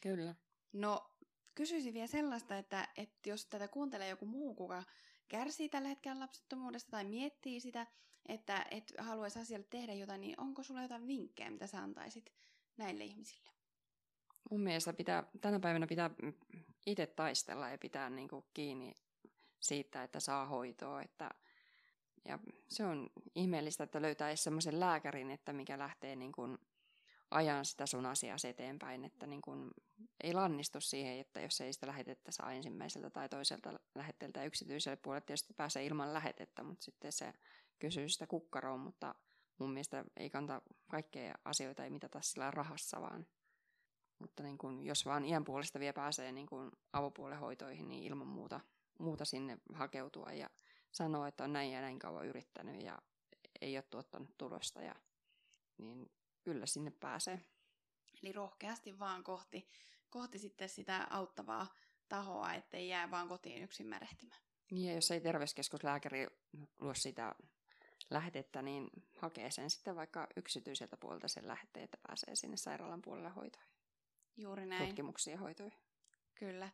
Kyllä. 0.01 0.35
No, 0.73 1.09
kysyisin 1.55 1.93
vielä 1.93 2.07
sellaista, 2.07 2.57
että, 2.57 2.87
että 2.97 3.29
jos 3.29 3.45
tätä 3.45 3.67
kuuntelee 3.67 4.09
joku 4.09 4.25
muu, 4.25 4.55
kuka 4.55 4.83
kärsii 5.27 5.69
tällä 5.69 5.87
hetkellä 5.87 6.19
lapsettomuudesta 6.19 6.91
tai 6.91 7.03
miettii 7.03 7.59
sitä, 7.59 7.87
että 8.25 8.65
et 8.71 8.93
haluaisi 8.97 9.39
asialle 9.39 9.65
tehdä 9.69 9.93
jotain, 9.93 10.21
niin 10.21 10.39
onko 10.39 10.63
sulla 10.63 10.81
jotain 10.81 11.07
vinkkejä, 11.07 11.51
mitä 11.51 11.67
sä 11.67 11.79
antaisit 11.79 12.33
näille 12.77 13.03
ihmisille? 13.03 13.49
Mun 14.51 14.61
mielestä 14.61 14.93
pitää, 14.93 15.23
tänä 15.41 15.59
päivänä 15.59 15.87
pitää 15.87 16.09
itse 16.85 17.05
taistella 17.07 17.69
ja 17.69 17.77
pitää 17.77 18.09
niin 18.09 18.27
kuin 18.27 18.45
kiinni 18.53 18.93
siitä, 19.59 20.03
että 20.03 20.19
saa 20.19 20.45
hoitoa. 20.45 21.01
Että, 21.01 21.29
ja 22.25 22.39
se 22.67 22.85
on 22.85 23.09
ihmeellistä, 23.35 23.83
että 23.83 24.01
löytää 24.01 24.27
edes 24.27 24.43
semmoisen 24.43 24.79
lääkärin, 24.79 25.31
että 25.31 25.53
mikä 25.53 25.77
lähtee 25.77 26.15
niin 26.15 26.31
kuin 26.31 26.57
ajan 27.33 27.65
sitä 27.65 27.85
sun 27.85 28.05
asiaa 28.05 28.37
eteenpäin, 28.49 29.05
että 29.05 29.27
niin 29.27 29.41
kun 29.41 29.71
ei 30.23 30.33
lannistu 30.33 30.81
siihen, 30.81 31.19
että 31.19 31.41
jos 31.41 31.61
ei 31.61 31.73
sitä 31.73 31.87
lähetettä 31.87 32.31
saa 32.31 32.51
ensimmäiseltä 32.51 33.09
tai 33.09 33.29
toiselta 33.29 33.79
lähetteeltä 33.95 34.43
yksityiselle 34.43 34.95
puolelle, 34.95 35.25
tietysti 35.25 35.53
pääsee 35.53 35.85
ilman 35.85 36.13
lähetettä, 36.13 36.63
mutta 36.63 36.83
sitten 36.83 37.11
se 37.11 37.33
kysyy 37.79 38.09
sitä 38.09 38.27
kukkaroon, 38.27 38.79
mutta 38.79 39.15
mun 39.57 39.73
mielestä 39.73 40.05
ei 40.17 40.29
kanta 40.29 40.61
kaikkea 40.89 41.35
asioita 41.45 41.83
ei 41.83 41.89
mitata 41.89 42.21
sillä 42.21 42.51
rahassa, 42.51 43.01
vaan. 43.01 43.27
Mutta 44.19 44.43
niin 44.43 44.57
kun, 44.57 44.85
jos 44.85 45.05
vaan 45.05 45.25
iän 45.25 45.43
puolesta 45.43 45.79
vielä 45.79 45.93
pääsee 45.93 46.31
niin 46.31 46.47
kun 46.47 46.71
avopuolen 46.93 47.39
hoitoihin, 47.39 47.87
niin 47.87 48.03
ilman 48.03 48.27
muuta, 48.27 48.59
muuta 48.99 49.25
sinne 49.25 49.57
hakeutua 49.73 50.31
ja 50.31 50.49
sanoa, 50.91 51.27
että 51.27 51.43
on 51.43 51.53
näin 51.53 51.71
ja 51.71 51.81
näin 51.81 51.99
kauan 51.99 52.27
yrittänyt 52.27 52.83
ja 52.83 52.99
ei 53.61 53.77
ole 53.77 53.83
tuottanut 53.89 54.37
tulosta, 54.37 54.81
ja, 54.81 54.95
niin 55.77 56.11
kyllä 56.43 56.65
sinne 56.65 56.91
pääsee. 56.91 57.41
Eli 58.23 58.31
rohkeasti 58.31 58.99
vaan 58.99 59.23
kohti, 59.23 59.67
kohti 60.09 60.39
sitten 60.39 60.69
sitä 60.69 61.07
auttavaa 61.09 61.73
tahoa, 62.09 62.53
ettei 62.53 62.87
jää 62.87 63.11
vaan 63.11 63.27
kotiin 63.27 63.63
yksin 63.63 63.87
märehtimään. 63.87 64.41
Niin, 64.71 64.87
ja 64.87 64.95
jos 64.95 65.11
ei 65.11 65.21
terveyskeskuslääkäri 65.21 66.27
luo 66.79 66.93
sitä 66.93 67.35
lähetettä, 68.09 68.61
niin 68.61 68.89
hakee 69.17 69.51
sen 69.51 69.69
sitten 69.69 69.95
vaikka 69.95 70.27
yksityiseltä 70.35 70.97
puolelta 70.97 71.27
sen 71.27 71.47
lähetteen, 71.47 71.83
että 71.83 71.97
pääsee 72.07 72.35
sinne 72.35 72.57
sairaalan 72.57 73.01
puolelle 73.01 73.29
hoitoihin. 73.29 73.71
Juuri 74.37 74.65
näin. 74.65 74.85
Tutkimuksia 74.85 75.37
hoitoihin. 75.37 75.79
Kyllä. 76.35 76.69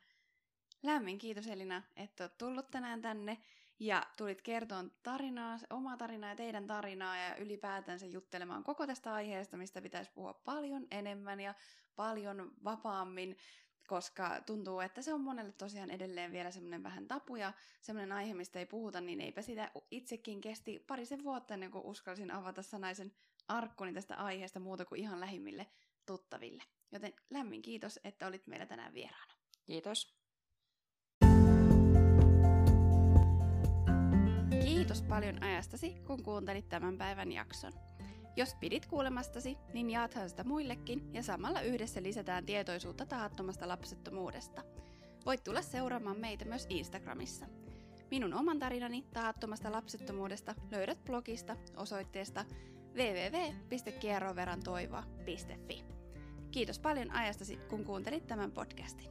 Lämmin 0.83 1.17
kiitos 1.17 1.47
Elina, 1.47 1.83
että 1.95 2.23
olet 2.23 2.37
tullut 2.37 2.71
tänään 2.71 3.01
tänne 3.01 3.37
ja 3.79 4.07
tulit 4.17 4.41
kertomaan 4.41 4.91
tarinaa, 5.03 5.57
omaa 5.69 5.97
tarinaa 5.97 6.29
ja 6.29 6.35
teidän 6.35 6.67
tarinaa 6.67 7.17
ja 7.17 7.35
ylipäätänsä 7.35 8.05
juttelemaan 8.05 8.63
koko 8.63 8.87
tästä 8.87 9.13
aiheesta, 9.13 9.57
mistä 9.57 9.81
pitäisi 9.81 10.11
puhua 10.11 10.33
paljon 10.33 10.87
enemmän 10.91 11.39
ja 11.39 11.53
paljon 11.95 12.51
vapaammin, 12.63 13.37
koska 13.87 14.41
tuntuu, 14.45 14.79
että 14.79 15.01
se 15.01 15.13
on 15.13 15.21
monelle 15.21 15.51
tosiaan 15.51 15.91
edelleen 15.91 16.31
vielä 16.31 16.51
semmoinen 16.51 16.83
vähän 16.83 17.07
tapu 17.07 17.35
ja 17.35 17.53
semmoinen 17.81 18.11
aihe, 18.11 18.33
mistä 18.33 18.59
ei 18.59 18.65
puhuta, 18.65 19.01
niin 19.01 19.21
eipä 19.21 19.41
sitä 19.41 19.71
itsekin 19.91 20.41
kesti 20.41 20.83
parisen 20.87 21.23
vuotta 21.23 21.53
ennen 21.53 21.71
kuin 21.71 21.85
uskalsin 21.85 22.31
avata 22.31 22.61
sanaisen 22.61 23.11
arkkuni 23.47 23.93
tästä 23.93 24.15
aiheesta 24.15 24.59
muuta 24.59 24.85
kuin 24.85 25.01
ihan 25.01 25.19
lähimmille 25.19 25.67
tuttaville. 26.05 26.63
Joten 26.91 27.13
lämmin 27.29 27.61
kiitos, 27.61 27.99
että 28.03 28.27
olit 28.27 28.47
meillä 28.47 28.65
tänään 28.65 28.93
vieraana. 28.93 29.33
Kiitos. 29.65 30.18
Kiitos 34.89 35.07
paljon 35.07 35.43
ajastasi, 35.43 35.95
kun 36.07 36.23
kuuntelit 36.23 36.69
tämän 36.69 36.97
päivän 36.97 37.31
jakson. 37.31 37.73
Jos 38.35 38.55
pidit 38.59 38.85
kuulemastasi, 38.85 39.57
niin 39.73 39.89
jaathan 39.89 40.29
sitä 40.29 40.43
muillekin 40.43 41.13
ja 41.13 41.23
samalla 41.23 41.61
yhdessä 41.61 42.03
lisätään 42.03 42.45
tietoisuutta 42.45 43.05
tahattomasta 43.05 43.67
lapsettomuudesta. 43.67 44.61
Voit 45.25 45.43
tulla 45.43 45.61
seuraamaan 45.61 46.19
meitä 46.19 46.45
myös 46.45 46.65
Instagramissa. 46.69 47.45
Minun 48.11 48.33
oman 48.33 48.59
tarinani 48.59 49.05
tahattomasta 49.13 49.71
lapsettomuudesta 49.71 50.55
löydät 50.71 51.03
blogista 51.05 51.55
osoitteesta 51.75 52.45
www.kierroverantoivoa.fi. 52.95 55.83
Kiitos 56.51 56.79
paljon 56.79 57.11
ajastasi, 57.11 57.57
kun 57.57 57.85
kuuntelit 57.85 58.27
tämän 58.27 58.51
podcastin. 58.51 59.09